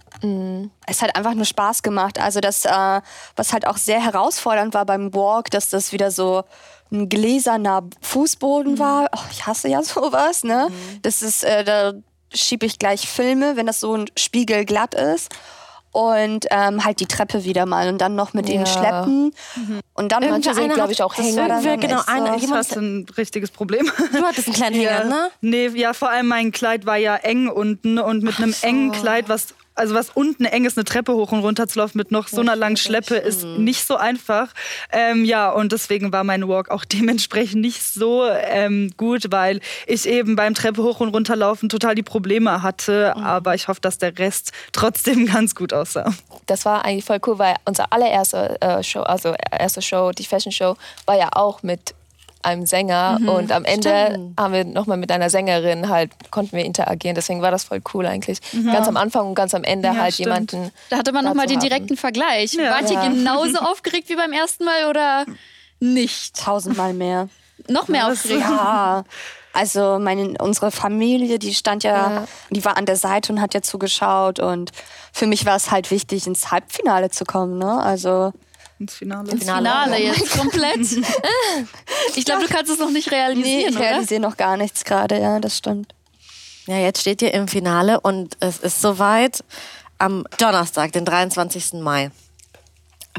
Es 0.87 1.01
hat 1.01 1.15
einfach 1.15 1.33
nur 1.33 1.45
Spaß 1.45 1.83
gemacht. 1.83 2.19
Also 2.19 2.39
das, 2.39 2.65
äh, 2.65 3.01
was 3.35 3.53
halt 3.53 3.67
auch 3.67 3.77
sehr 3.77 4.03
herausfordernd 4.03 4.73
war 4.73 4.85
beim 4.85 5.13
Walk, 5.13 5.51
dass 5.51 5.69
das 5.69 5.91
wieder 5.91 6.11
so 6.11 6.43
ein 6.91 7.09
gläserner 7.09 7.83
Fußboden 8.01 8.73
mhm. 8.73 8.79
war. 8.79 9.09
Oh, 9.15 9.25
ich 9.31 9.45
hasse 9.45 9.67
ja 9.67 9.81
sowas, 9.83 10.43
ne? 10.43 10.67
Mhm. 10.69 11.01
Das 11.01 11.21
ist, 11.21 11.43
äh, 11.43 11.63
da 11.63 11.93
schiebe 12.33 12.65
ich 12.65 12.79
gleich 12.79 13.07
Filme, 13.07 13.55
wenn 13.55 13.65
das 13.65 13.79
so 13.79 13.95
ein 13.95 14.05
Spiegel 14.17 14.65
glatt 14.65 14.93
ist 14.93 15.33
und 15.95 16.45
ähm, 16.51 16.83
halt 16.83 16.99
die 16.99 17.05
Treppe 17.05 17.45
wieder 17.45 17.65
mal 17.65 17.87
und 17.87 17.99
dann 17.99 18.15
noch 18.15 18.33
mit 18.33 18.49
ja. 18.49 18.57
den 18.57 18.65
Schleppen 18.65 19.33
mhm. 19.55 19.79
und 19.93 20.11
dann 20.11 20.29
manche 20.29 20.53
sind 20.53 20.73
glaube 20.73 20.91
ich 20.91 21.01
auch 21.01 21.15
hängen 21.15 21.39
oder 21.39 21.77
genau 21.77 22.01
so. 22.01 22.11
ein, 22.11 22.37
jemand 22.37 22.59
hast 22.59 22.75
ein 22.75 23.05
richtiges 23.17 23.49
Problem 23.49 23.89
du 24.11 24.21
hattest 24.23 24.47
einen 24.47 24.55
kleinen 24.55 24.75
Hänger 24.81 25.05
ne 25.05 25.29
nee 25.39 25.67
ja 25.67 25.93
vor 25.93 26.09
allem 26.09 26.27
mein 26.27 26.51
Kleid 26.51 26.85
war 26.85 26.97
ja 26.97 27.15
eng 27.15 27.47
unten 27.47 27.97
und 27.97 28.23
mit 28.23 28.37
einem 28.39 28.51
so. 28.51 28.67
engen 28.67 28.91
Kleid 28.91 29.29
was 29.29 29.55
also 29.75 29.93
was 29.93 30.09
unten 30.11 30.45
eng 30.45 30.65
ist, 30.65 30.77
eine 30.77 30.85
Treppe 30.85 31.13
hoch 31.13 31.31
und 31.31 31.39
runter 31.39 31.67
zu 31.67 31.79
laufen 31.79 31.97
mit 31.97 32.11
noch 32.11 32.27
so 32.27 32.41
einer 32.41 32.55
langen 32.55 32.77
Schleppe, 32.77 33.15
ist 33.15 33.43
nicht 33.43 33.85
so 33.85 33.97
einfach. 33.97 34.49
Ähm, 34.91 35.25
ja, 35.25 35.49
und 35.51 35.71
deswegen 35.71 36.11
war 36.11 36.23
mein 36.23 36.47
Walk 36.47 36.69
auch 36.69 36.85
dementsprechend 36.85 37.61
nicht 37.61 37.83
so 37.83 38.25
ähm, 38.25 38.91
gut, 38.97 39.31
weil 39.31 39.59
ich 39.85 40.07
eben 40.07 40.35
beim 40.35 40.53
Treppe 40.53 40.81
hoch 40.83 40.99
und 40.99 41.09
runter 41.09 41.35
laufen 41.35 41.69
total 41.69 41.95
die 41.95 42.03
Probleme 42.03 42.61
hatte. 42.61 43.13
Mhm. 43.15 43.23
Aber 43.23 43.55
ich 43.55 43.67
hoffe, 43.67 43.81
dass 43.81 43.97
der 43.97 44.17
Rest 44.17 44.51
trotzdem 44.71 45.25
ganz 45.31 45.55
gut 45.55 45.73
aussah. 45.73 46.13
Das 46.45 46.65
war 46.65 46.85
eigentlich 46.85 47.05
voll 47.05 47.19
cool, 47.27 47.39
weil 47.39 47.55
unsere 47.65 47.91
allererste 47.91 48.59
äh, 48.61 48.83
Show, 48.83 49.01
also 49.01 49.33
erste 49.51 49.81
Show, 49.81 50.11
die 50.11 50.25
Fashion 50.25 50.51
Show, 50.51 50.75
war 51.05 51.17
ja 51.17 51.29
auch 51.33 51.63
mit 51.63 51.94
einem 52.45 52.65
Sänger 52.65 53.17
mhm, 53.19 53.29
und 53.29 53.51
am 53.51 53.65
Ende 53.65 54.07
stimmt. 54.09 54.39
haben 54.39 54.53
wir 54.53 54.65
nochmal 54.65 54.97
mit 54.97 55.11
einer 55.11 55.29
Sängerin 55.29 55.89
halt, 55.89 56.11
konnten 56.31 56.55
wir 56.55 56.65
interagieren. 56.65 57.15
Deswegen 57.15 57.41
war 57.41 57.51
das 57.51 57.63
voll 57.63 57.81
cool 57.93 58.05
eigentlich. 58.05 58.39
Mhm. 58.53 58.71
Ganz 58.71 58.87
am 58.87 58.97
Anfang 58.97 59.27
und 59.27 59.35
ganz 59.35 59.53
am 59.53 59.63
Ende 59.63 59.89
ja, 59.89 59.95
halt 59.95 60.13
stimmt. 60.13 60.27
jemanden. 60.27 60.71
Da 60.89 60.97
hatte 60.97 61.11
man 61.11 61.25
nochmal 61.25 61.47
den 61.47 61.59
direkten 61.59 61.97
Vergleich. 61.97 62.53
Ja. 62.53 62.71
Wart 62.71 62.89
ihr 62.91 62.99
genauso 62.99 63.59
aufgeregt 63.59 64.09
wie 64.09 64.15
beim 64.15 64.31
ersten 64.31 64.65
Mal 64.65 64.89
oder 64.89 65.25
nicht? 65.79 66.35
Tausendmal 66.35 66.93
mehr. 66.93 67.29
Noch 67.67 67.87
mehr 67.87 68.07
aufgeregt? 68.07 68.41
Ja. 68.41 69.03
Also 69.53 69.99
meine, 69.99 70.33
unsere 70.39 70.69
Familie, 70.69 71.39
die 71.39 71.53
stand 71.53 71.85
ja, 71.85 71.95
ja, 71.95 72.27
die 72.49 72.65
war 72.65 72.75
an 72.75 72.85
der 72.85 72.97
Seite 72.97 73.31
und 73.31 73.39
hat 73.39 73.53
ja 73.53 73.61
zugeschaut. 73.61 74.39
Und 74.39 74.71
für 75.13 75.27
mich 75.27 75.45
war 75.45 75.55
es 75.55 75.71
halt 75.71 75.91
wichtig, 75.91 76.27
ins 76.27 76.51
Halbfinale 76.51 77.09
zu 77.09 77.23
kommen. 77.23 77.57
Ne? 77.57 77.79
Also 77.81 78.33
ins 78.79 78.95
Finale. 78.95 79.31
Ins 79.31 79.43
Finale 79.43 80.01
jetzt 80.01 80.37
komplett. 80.37 80.81
ich 82.15 82.25
glaube, 82.25 82.45
du 82.45 82.53
kannst 82.53 82.71
es 82.71 82.79
noch 82.79 82.91
nicht 82.91 83.11
realisieren. 83.11 83.45
Nee, 83.45 83.67
ich 83.67 83.79
realisiere 83.79 84.21
noch 84.21 84.37
gar 84.37 84.57
nichts 84.57 84.83
gerade, 84.83 85.19
ja, 85.19 85.39
das 85.39 85.57
stimmt. 85.57 85.93
Ja, 86.67 86.77
jetzt 86.77 87.01
steht 87.01 87.21
ihr 87.21 87.33
im 87.33 87.47
Finale 87.47 87.99
und 87.99 88.37
es 88.39 88.59
ist 88.59 88.81
soweit. 88.81 89.43
Am 89.97 90.25
Donnerstag, 90.39 90.91
den 90.91 91.05
23. 91.05 91.75
Mai, 91.75 92.11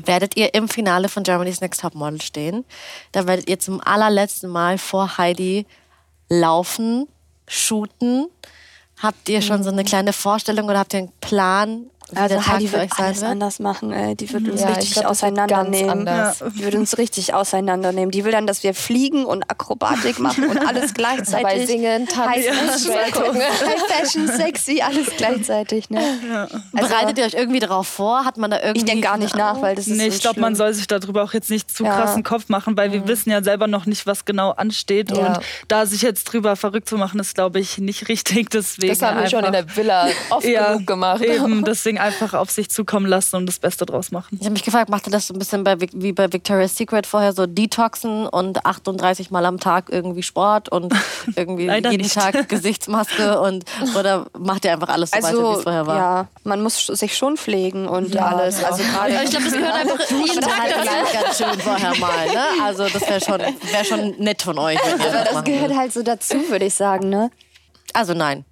werdet 0.05 0.37
ihr 0.37 0.53
im 0.53 0.69
Finale 0.69 1.09
von 1.09 1.23
Germany's 1.23 1.63
Next 1.63 1.81
Top 1.81 1.95
Model 1.95 2.21
stehen. 2.21 2.67
Da 3.13 3.27
werdet 3.27 3.49
ihr 3.49 3.59
zum 3.59 3.81
allerletzten 3.81 4.51
Mal 4.51 4.77
vor 4.77 5.17
Heidi 5.17 5.65
laufen, 6.29 7.09
shooten. 7.49 8.29
Habt 9.03 9.29
ihr 9.29 9.43
schon 9.43 9.63
so 9.63 9.71
eine 9.71 9.83
mhm. 9.83 9.87
kleine 9.87 10.13
Vorstellung 10.13 10.69
oder 10.69 10.81
habt 10.81 10.93
ihr 10.93 11.01
einen 11.01 11.13
Plan, 11.21 11.87
also 12.15 12.47
Heidi 12.47 12.73
wird 12.73 12.91
alles 12.99 13.21
wird? 13.21 13.31
anders 13.31 13.59
machen. 13.59 13.93
Ey. 13.93 14.15
Die 14.15 14.33
wird 14.33 14.49
uns 14.49 14.61
ja, 14.61 14.69
richtig 14.69 14.93
glaub, 14.93 15.07
auseinandernehmen. 15.07 16.07
Ja. 16.07 16.35
Die 16.55 16.65
wird 16.65 16.75
uns 16.77 16.99
richtig 16.99 17.35
auseinandernehmen. 17.35 18.11
Die 18.11 18.25
will 18.25 18.33
dann, 18.33 18.47
dass 18.47 18.63
wir 18.63 18.75
fliegen 18.75 19.25
und 19.25 19.51
Akrobatik 19.51 20.21
machen 20.21 20.45
und 20.45 20.59
alles 20.59 20.95
gleichzeitig. 20.95 21.43
Bei 21.43 21.67
Singen, 21.67 22.07
Tanzen, 22.07 22.31
High 22.31 22.45
Fashion, 22.47 22.95
High 22.95 23.83
Fashion, 23.89 24.29
sexy, 24.29 24.83
alles 24.83 25.09
gleichzeitig. 25.17 25.91
Ne? 25.91 26.01
Ja. 26.29 26.43
Also, 26.43 26.63
Bereitet 26.73 27.19
ihr 27.19 27.25
euch 27.25 27.35
irgendwie 27.35 27.61
darauf 27.61 27.89
vor? 27.89 28.25
Hat 28.25 28.37
man 28.37 28.51
da 28.51 28.59
irgendwie? 28.61 28.79
Ich 28.79 28.85
denke 28.85 29.03
gar 29.03 29.17
nicht 29.17 29.35
nach, 29.35 29.61
weil 29.61 29.75
das 29.75 29.89
ist. 29.89 29.97
Nee, 29.97 30.09
ich 30.09 30.21
glaube, 30.21 30.41
man 30.41 30.55
soll 30.55 30.73
sich 30.75 30.87
darüber 30.87 31.25
auch 31.25 31.33
jetzt 31.33 31.51
nicht 31.51 31.71
zu 31.71 31.85
krassen 31.85 32.23
Kopf 32.23 32.49
machen, 32.49 32.77
weil 32.77 32.89
mhm. 32.89 32.93
wir 32.93 33.09
wissen 33.09 33.31
ja 33.31 33.43
selber 33.43 33.67
noch 33.67 33.87
nicht, 33.87 34.07
was 34.07 34.25
genau 34.25 34.51
ansteht. 34.51 35.13
Und 35.13 35.41
da 35.69 35.87
sich 35.87 36.03
jetzt 36.03 36.25
drüber 36.25 36.57
verrückt 36.57 36.89
zu 36.89 36.97
machen, 36.97 37.19
ist, 37.19 37.35
glaube 37.35 37.59
ich, 37.59 37.79
nicht 37.79 38.09
richtig. 38.09 38.51
Deswegen 38.57 38.93
das 38.93 39.03
haben 39.03 39.21
wir 39.21 39.29
schon 39.29 39.45
in 39.45 39.53
der 39.53 39.77
Villa 39.77 40.09
oft 40.31 40.47
genug 40.47 40.87
gemacht. 40.87 41.23
Eben, 41.23 41.65
deswegen 41.65 41.96
Ding 41.97 42.03
einfach 42.03 42.35
auf 42.35 42.51
sich 42.51 42.71
zukommen 42.71 43.07
lassen 43.07 43.37
und 43.37 43.47
das 43.47 43.59
Beste 43.59 43.87
draus 43.87 44.11
machen. 44.11 44.37
Ich 44.39 44.45
habe 44.45 44.53
mich 44.53 44.65
gefragt, 44.65 44.91
macht 44.91 45.07
ihr 45.07 45.11
das 45.11 45.27
so 45.27 45.35
ein 45.35 45.39
bisschen 45.39 45.65
bei, 45.65 45.77
wie 45.81 46.13
bei 46.13 46.33
Victoria's 46.33 46.77
Secret 46.77 47.07
vorher 47.07 47.33
so 47.33 47.47
Detoxen 47.47 48.27
und 48.27 48.65
38 48.65 49.31
Mal 49.31 49.45
am 49.47 49.59
Tag 49.59 49.87
irgendwie 49.91 50.23
Sport 50.23 50.69
und 50.69 50.95
irgendwie 51.37 51.71
jeden 51.71 51.97
nicht. 51.97 52.15
Tag 52.15 52.49
Gesichtsmaske 52.49 53.41
und 53.41 53.65
oder 53.99 54.27
macht 54.39 54.65
ihr 54.65 54.73
einfach 54.73 54.89
alles 54.89 55.11
so 55.11 55.17
also, 55.17 55.29
weiter, 55.29 55.49
wie 55.49 55.57
es 55.57 55.63
vorher 55.63 55.87
war? 55.87 55.97
Ja, 55.97 56.29
man 56.45 56.63
muss 56.63 56.87
sich 56.87 57.17
schon 57.17 57.37
pflegen 57.37 57.89
und 57.89 58.15
ja, 58.15 58.27
alles. 58.27 58.61
Ja. 58.61 58.69
Also 58.69 58.83
gerade 58.83 59.25
ich 59.25 59.31
glaube, 59.31 59.45
das 59.45 59.55
gehört 59.55 59.75
einfach 59.75 60.11
jeden 60.11 60.41
Tag 60.41 60.77
halt 60.77 61.13
ganz 61.13 61.39
schön 61.39 61.61
vorher 61.61 61.97
mal. 61.99 62.27
Ne? 62.27 62.45
Also 62.63 62.89
das 62.89 63.03
wäre 63.03 63.21
schon, 63.21 63.41
wär 63.41 63.85
schon 63.85 64.11
nett 64.19 64.43
von 64.43 64.59
euch. 64.59 64.79
Aber 64.83 65.25
das 65.25 65.45
gehört 65.45 65.75
halt 65.77 65.93
so 65.93 66.03
dazu, 66.03 66.49
würde 66.49 66.67
ich 66.67 66.75
sagen. 66.75 67.09
Ne? 67.09 67.31
Also 67.93 68.15
nein. 68.15 68.45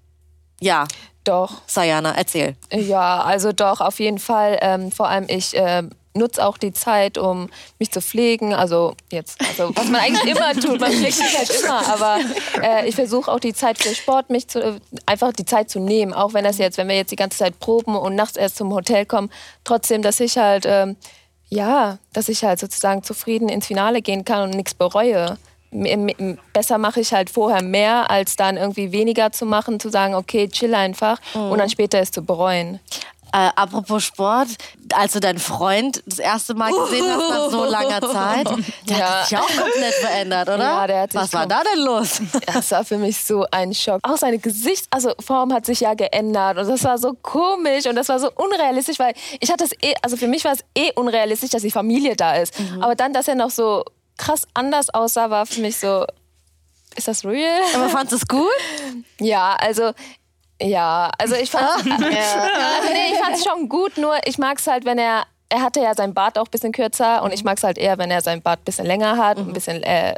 Ja. 0.61 0.87
Doch. 1.25 1.63
Sayana, 1.67 2.15
erzähl. 2.17 2.55
Ja, 2.71 3.23
also 3.23 3.53
doch, 3.53 3.81
auf 3.81 3.99
jeden 3.99 4.19
Fall. 4.19 4.59
Ähm, 4.61 4.93
vor 4.93 5.09
allem 5.09 5.25
ich 5.29 5.57
äh, 5.57 5.83
nutze 6.15 6.45
auch 6.45 6.59
die 6.59 6.73
Zeit, 6.73 7.19
um 7.19 7.49
mich 7.79 7.91
zu 7.91 8.01
pflegen. 8.01 8.55
Also 8.55 8.95
jetzt, 9.11 9.41
also 9.41 9.75
was 9.75 9.87
man 9.87 10.01
eigentlich 10.03 10.37
immer 10.37 10.53
tut, 10.55 10.81
man 10.81 10.93
pflegt 10.93 11.15
sich 11.15 11.37
halt 11.37 11.51
immer. 11.51 11.89
Aber 11.89 12.19
äh, 12.63 12.89
ich 12.89 12.95
versuche 12.95 13.31
auch 13.31 13.41
die 13.41 13.55
Zeit 13.55 13.83
für 13.83 13.95
Sport, 13.95 14.31
mich 14.31 14.49
zu, 14.49 14.63
äh, 14.63 14.81
einfach 15.07 15.33
die 15.33 15.45
Zeit 15.45 15.71
zu 15.71 15.81
nehmen. 15.81 16.13
Auch 16.13 16.35
wenn 16.35 16.45
das 16.45 16.59
jetzt, 16.59 16.79
wenn 16.79 16.89
wir 16.89 16.97
jetzt 16.97 17.11
die 17.11 17.17
ganze 17.17 17.39
Zeit 17.39 17.59
proben 17.59 17.97
und 17.97 18.15
nachts 18.15 18.37
erst 18.37 18.57
zum 18.57 18.73
Hotel 18.73 19.07
kommen, 19.07 19.31
trotzdem, 19.65 20.03
dass 20.03 20.21
ich 20.21 20.39
halt, 20.39 20.65
ähm, 20.67 20.97
ja, 21.49 21.99
dass 22.13 22.29
ich 22.29 22.45
halt 22.45 22.59
sozusagen 22.59 23.03
zufrieden 23.03 23.49
ins 23.49 23.67
Finale 23.67 24.03
gehen 24.03 24.25
kann 24.25 24.43
und 24.43 24.51
nichts 24.51 24.75
bereue 24.75 25.39
besser 26.53 26.79
mache 26.79 27.01
ich 27.01 27.13
halt 27.13 27.31
vorher 27.31 27.63
mehr, 27.63 28.11
als 28.11 28.37
dann 28.37 28.57
irgendwie 28.57 28.93
weniger 28.93 29.33
zu 29.33 29.45
machen, 29.47 29.81
zu 29.81 29.91
sagen, 29.91 30.15
okay, 30.15 30.49
chill 30.49 30.75
einfach 30.75 31.21
mhm. 31.35 31.51
und 31.51 31.59
dann 31.59 31.71
später 31.71 31.99
es 31.99 32.11
zu 32.11 32.23
bereuen. 32.23 32.81
Äh, 33.35 33.51
apropos 33.57 34.05
Sport, 34.05 34.47
als 34.95 35.15
du 35.15 35.19
deinen 35.19 35.41
Freund 35.41 36.05
das 36.07 36.21
erste 36.21 36.55
Mal 36.55 36.71
gesehen 36.71 37.05
hast 37.05 37.31
nach 37.31 37.51
so 37.51 37.65
langer 37.65 38.01
Zeit, 38.13 38.49
der 38.89 38.97
ja. 38.97 39.09
hat 39.09 39.27
sich 39.27 39.37
auch 39.37 39.49
komplett 39.49 39.95
verändert, 39.95 40.49
oder? 40.49 40.59
Ja, 40.59 40.87
der 40.87 41.01
hat 41.01 41.13
sich 41.13 41.21
Was 41.21 41.33
war 41.33 41.45
da 41.45 41.61
denn 41.65 41.85
los? 41.85 42.23
Das 42.47 42.71
war 42.71 42.85
für 42.85 42.97
mich 42.97 43.25
so 43.25 43.45
ein 43.51 43.75
Schock. 43.75 43.99
Auch 44.05 44.17
seine 44.17 44.39
Gesichtsform 44.39 45.51
also 45.51 45.55
hat 45.57 45.67
sich 45.67 45.81
ja 45.81 45.95
geändert 45.95 46.59
und 46.59 46.69
das 46.69 46.85
war 46.85 46.97
so 46.97 47.15
komisch 47.23 47.87
und 47.87 47.97
das 47.97 48.09
war 48.09 48.21
so 48.21 48.31
unrealistisch, 48.37 49.01
weil 49.01 49.15
ich 49.41 49.51
hatte 49.51 49.65
es 49.65 49.73
eh, 49.83 49.95
also 50.01 50.17
für 50.17 50.29
mich 50.29 50.45
war 50.45 50.53
es 50.53 50.61
eh 50.77 50.93
unrealistisch, 50.95 51.51
dass 51.51 51.63
die 51.63 51.73
Familie 51.73 52.15
da 52.15 52.37
ist. 52.37 52.61
Mhm. 52.61 52.85
Aber 52.85 52.95
dann, 52.95 53.13
dass 53.13 53.27
er 53.27 53.35
noch 53.35 53.51
so 53.51 53.85
krass 54.17 54.47
anders 54.55 54.91
aussah, 54.91 55.31
war 55.31 55.47
für 55.47 55.61
mich 55.61 55.79
so, 55.79 56.05
ist 56.97 57.09
das 57.09 57.25
real? 57.25 57.61
Aber 57.75 57.89
fandest 57.89 58.13
du 58.13 58.17
es 58.17 58.29
gut? 58.29 59.05
Ja, 59.21 59.55
also 59.55 59.93
ja, 60.61 61.11
also 61.19 61.35
ich 61.35 61.51
fand 61.51 61.65
es 61.65 61.91
also 61.91 62.05
nee, 62.93 63.13
ich 63.35 63.45
schon 63.45 63.69
gut, 63.69 63.97
nur 63.97 64.15
ich 64.25 64.39
mag 64.39 64.59
es 64.59 64.67
halt, 64.67 64.85
wenn 64.85 64.99
er 64.99 65.25
er 65.55 65.63
hatte 65.63 65.81
ja 65.81 65.95
sein 65.95 66.15
Bart 66.15 66.37
auch 66.39 66.47
ein 66.47 66.51
bisschen 66.51 66.73
kürzer 66.73 67.23
und 67.23 67.33
ich 67.33 67.45
mag 67.45 67.59
es 67.59 67.63
halt 67.63 67.79
eher, 67.79 67.97
wenn 67.99 68.11
er 68.11 68.23
sein 68.23 68.43
Bart 68.43 68.61
ein 68.61 68.65
bisschen 68.65 68.87
länger 68.87 69.17
hat, 69.17 69.39
ein 69.39 69.49
mhm. 69.49 69.53
bisschen 69.53 69.83
äh, 69.85 70.15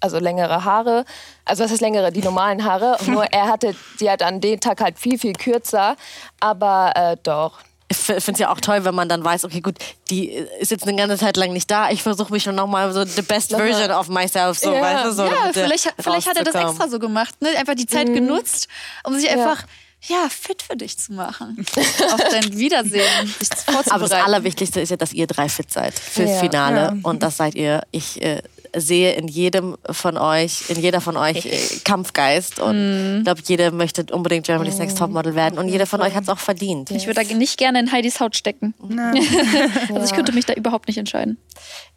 also 0.00 0.18
längere 0.18 0.64
Haare. 0.64 1.06
Also 1.46 1.64
was 1.64 1.70
heißt 1.70 1.80
längere? 1.80 2.12
Die 2.12 2.20
normalen 2.20 2.64
Haare. 2.64 2.98
Nur 3.06 3.24
er 3.24 3.48
hatte 3.48 3.74
die 4.00 4.10
halt 4.10 4.22
an 4.22 4.42
dem 4.42 4.60
Tag 4.60 4.82
halt 4.82 4.98
viel, 4.98 5.18
viel 5.18 5.32
kürzer. 5.32 5.96
Aber 6.40 6.92
äh, 6.96 7.16
doch, 7.22 7.60
ich 7.88 7.96
finde 7.96 8.32
es 8.32 8.38
ja 8.38 8.50
auch 8.50 8.60
toll, 8.60 8.84
wenn 8.84 8.94
man 8.94 9.08
dann 9.08 9.22
weiß, 9.22 9.44
okay, 9.44 9.60
gut, 9.60 9.76
die 10.10 10.30
ist 10.30 10.70
jetzt 10.70 10.86
eine 10.86 10.96
ganze 10.96 11.18
Zeit 11.18 11.36
lang 11.36 11.52
nicht 11.52 11.70
da. 11.70 11.90
Ich 11.90 12.02
versuche 12.02 12.32
mich 12.32 12.42
schon 12.42 12.54
nochmal 12.54 12.92
so 12.92 13.04
the 13.04 13.22
best 13.22 13.50
version 13.50 13.90
of 13.90 14.08
myself, 14.08 14.58
so, 14.58 14.72
ja. 14.72 14.80
weißt 14.80 15.04
du, 15.06 15.12
so. 15.12 15.24
Ja, 15.24 15.50
vielleicht, 15.52 15.92
vielleicht 15.98 16.28
hat 16.28 16.36
er 16.36 16.44
das 16.44 16.54
extra 16.54 16.88
so 16.88 16.98
gemacht, 16.98 17.40
ne? 17.40 17.50
Einfach 17.58 17.74
die 17.74 17.86
Zeit 17.86 18.08
mhm. 18.08 18.14
genutzt, 18.14 18.68
um 19.04 19.14
sich 19.18 19.30
einfach 19.30 19.64
ja, 20.06 20.28
fit 20.28 20.62
für 20.62 20.76
dich 20.76 20.98
zu 20.98 21.12
machen. 21.14 21.64
Auf 22.12 22.20
dein 22.30 22.56
Wiedersehen, 22.58 23.34
dich 23.40 23.48
vorzubereiten. 23.48 23.90
Aber 23.90 24.08
das 24.08 24.12
Allerwichtigste 24.12 24.80
ist 24.80 24.90
ja, 24.90 24.96
dass 24.96 25.12
ihr 25.12 25.26
drei 25.26 25.48
fit 25.48 25.70
seid 25.70 25.98
fürs 25.98 26.30
ja. 26.30 26.40
Finale. 26.40 26.80
Ja. 26.80 26.96
Und 27.02 27.22
das 27.22 27.38
seid 27.38 27.54
ihr. 27.54 27.82
Ich 27.90 28.20
äh, 28.22 28.42
sehe 28.74 29.12
in 29.12 29.28
jedem 29.28 29.76
von 29.90 30.16
euch, 30.16 30.68
in 30.70 30.80
jeder 30.80 31.00
von 31.00 31.16
euch 31.16 31.46
äh, 31.46 31.58
Kampfgeist. 31.84 32.58
Und 32.58 33.18
ich 33.18 33.24
glaube, 33.24 33.40
jeder 33.44 33.70
möchte 33.70 34.04
unbedingt 34.12 34.46
Germany's 34.46 34.78
Next 34.78 34.98
Topmodel 34.98 35.34
werden. 35.34 35.58
Und 35.58 35.68
jeder 35.68 35.86
von 35.86 36.00
euch 36.00 36.14
hat 36.14 36.24
es 36.24 36.28
auch 36.28 36.38
verdient. 36.38 36.90
Ich 36.90 37.06
würde 37.06 37.24
da 37.24 37.34
nicht 37.34 37.58
gerne 37.58 37.80
in 37.80 37.92
Heidis 37.92 38.20
Haut 38.20 38.36
stecken. 38.36 38.74
also 39.92 40.04
ich 40.04 40.12
könnte 40.12 40.32
mich 40.32 40.46
da 40.46 40.54
überhaupt 40.54 40.88
nicht 40.88 40.98
entscheiden. 40.98 41.38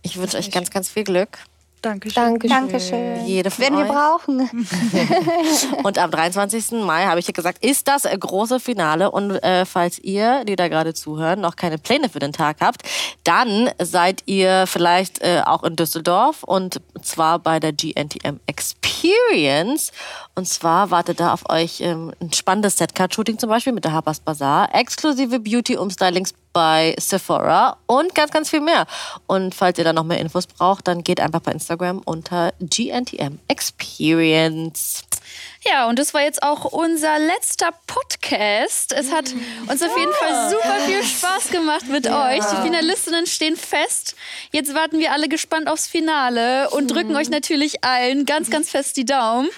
Ich 0.02 0.18
wünsche 0.18 0.38
euch 0.38 0.52
ganz, 0.52 0.72
ganz 0.72 0.90
viel 0.90 1.04
Glück. 1.04 1.40
Dankeschön. 1.82 2.24
Dankeschön. 2.24 2.50
Dankeschön. 2.50 3.26
Jede 3.26 3.52
von 3.52 3.66
Wenn 3.66 3.76
euch. 3.76 3.88
wir 3.88 3.94
brauchen. 3.94 4.68
und 5.84 5.98
am 5.98 6.12
23. 6.12 6.72
Mai, 6.84 7.06
habe 7.06 7.20
ich 7.20 7.28
ja 7.28 7.34
gesagt, 7.34 7.64
ist 7.64 7.88
das 7.88 8.04
große 8.04 8.60
Finale. 8.60 9.12
Und 9.12 9.32
äh, 9.44 9.66
falls 9.66 10.00
ihr, 10.00 10.44
die 10.46 10.56
da 10.56 10.68
gerade 10.68 10.94
zuhören, 10.94 11.42
noch 11.42 11.56
keine 11.56 11.78
Pläne 11.78 12.10
für 12.10 12.20
den 12.20 12.34
Tag 12.34 12.58
habt, 12.62 12.82
dann 13.24 13.70
seid 13.80 14.24
ihr 14.26 14.66
vielleicht 14.68 15.22
äh, 15.22 15.42
auch 15.46 15.64
in 15.64 15.76
Düsseldorf 15.76 16.44
und 16.44 16.82
zwar 17.02 17.40
bei 17.40 17.60
der 17.60 17.74
GNTM 17.74 18.40
XP 18.52 18.87
Experience. 18.98 19.92
Und 20.36 20.48
zwar 20.48 20.92
wartet 20.92 21.20
da 21.20 21.34
auf 21.34 21.50
euch 21.50 21.82
ähm, 21.82 22.14
ein 22.20 22.32
spannendes 22.34 22.78
Setcard-Shooting 22.78 23.40
zum 23.40 23.50
Beispiel 23.50 23.74
mit 23.74 23.86
der 23.86 23.94
Harper's 23.94 24.20
Bazaar, 24.20 24.74
exklusive 24.74 25.40
Beauty-Umstylings 25.40 26.34
bei 26.54 26.96
Sephora 27.00 27.78
und 27.86 28.14
ganz, 28.16 28.32
ganz 28.32 28.50
viel 28.50 28.62
mehr. 28.62 28.86
Und 29.26 29.56
falls 29.56 29.78
ihr 29.78 29.84
da 29.84 29.94
noch 29.94 30.04
mehr 30.04 30.20
Infos 30.20 30.48
braucht, 30.48 30.88
dann 30.88 31.04
geht 31.04 31.20
einfach 31.20 31.42
bei 31.42 31.52
Instagram 31.52 32.02
unter 32.06 32.54
GNTM 32.60 33.40
Experience. 33.48 35.04
Ja, 35.70 35.88
und 35.88 36.00
das 36.00 36.14
war 36.14 36.22
jetzt 36.22 36.44
auch 36.44 36.66
unser 36.66 37.20
letzter 37.20 37.72
Podcast. 37.88 38.94
Es 38.94 39.12
hat 39.12 39.34
uns 39.68 39.82
auf 39.82 39.98
jeden 39.98 40.14
Fall 40.14 40.50
super 40.50 40.76
viel 40.86 41.04
Spaß 41.04 41.50
gemacht 41.50 41.88
mit 41.88 42.06
ja. 42.06 42.30
euch. 42.30 42.40
Die 42.46 42.62
Finalistinnen 42.62 43.26
stehen 43.26 43.58
fest. 43.58 44.16
Jetzt 44.52 44.74
warten 44.74 45.00
wir 45.00 45.12
alle 45.12 45.28
gespannt 45.28 45.68
aufs 45.68 45.88
Finale 45.88 46.70
und 46.70 46.88
drücken 46.88 47.16
euch 47.16 47.30
natürlich 47.30 47.84
allen 47.84 48.26
ganz, 48.26 48.50
ganz 48.50 48.70
fest 48.70 48.98
die 48.98 49.06
Daumen. 49.06 49.50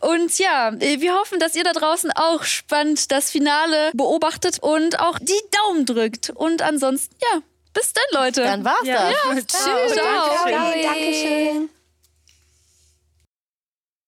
Und 0.00 0.38
ja, 0.38 0.72
wir 0.78 1.14
hoffen, 1.14 1.38
dass 1.38 1.54
ihr 1.54 1.64
da 1.64 1.72
draußen 1.72 2.10
auch 2.12 2.42
spannend 2.42 3.12
das 3.12 3.30
Finale 3.30 3.90
beobachtet 3.94 4.58
und 4.60 4.98
auch 5.00 5.18
die 5.18 5.40
Daumen 5.52 5.86
drückt. 5.86 6.30
Und 6.30 6.62
ansonsten, 6.62 7.14
ja, 7.22 7.40
bis 7.72 7.92
dann, 7.92 8.04
Leute. 8.22 8.42
Dann 8.42 8.64
war's 8.64 8.84
ja. 8.84 9.10
das. 9.10 9.12
Ja, 9.12 9.34
tschüss. 9.34 9.94
Ciao. 9.94 10.50
Dankeschön. 10.82 11.68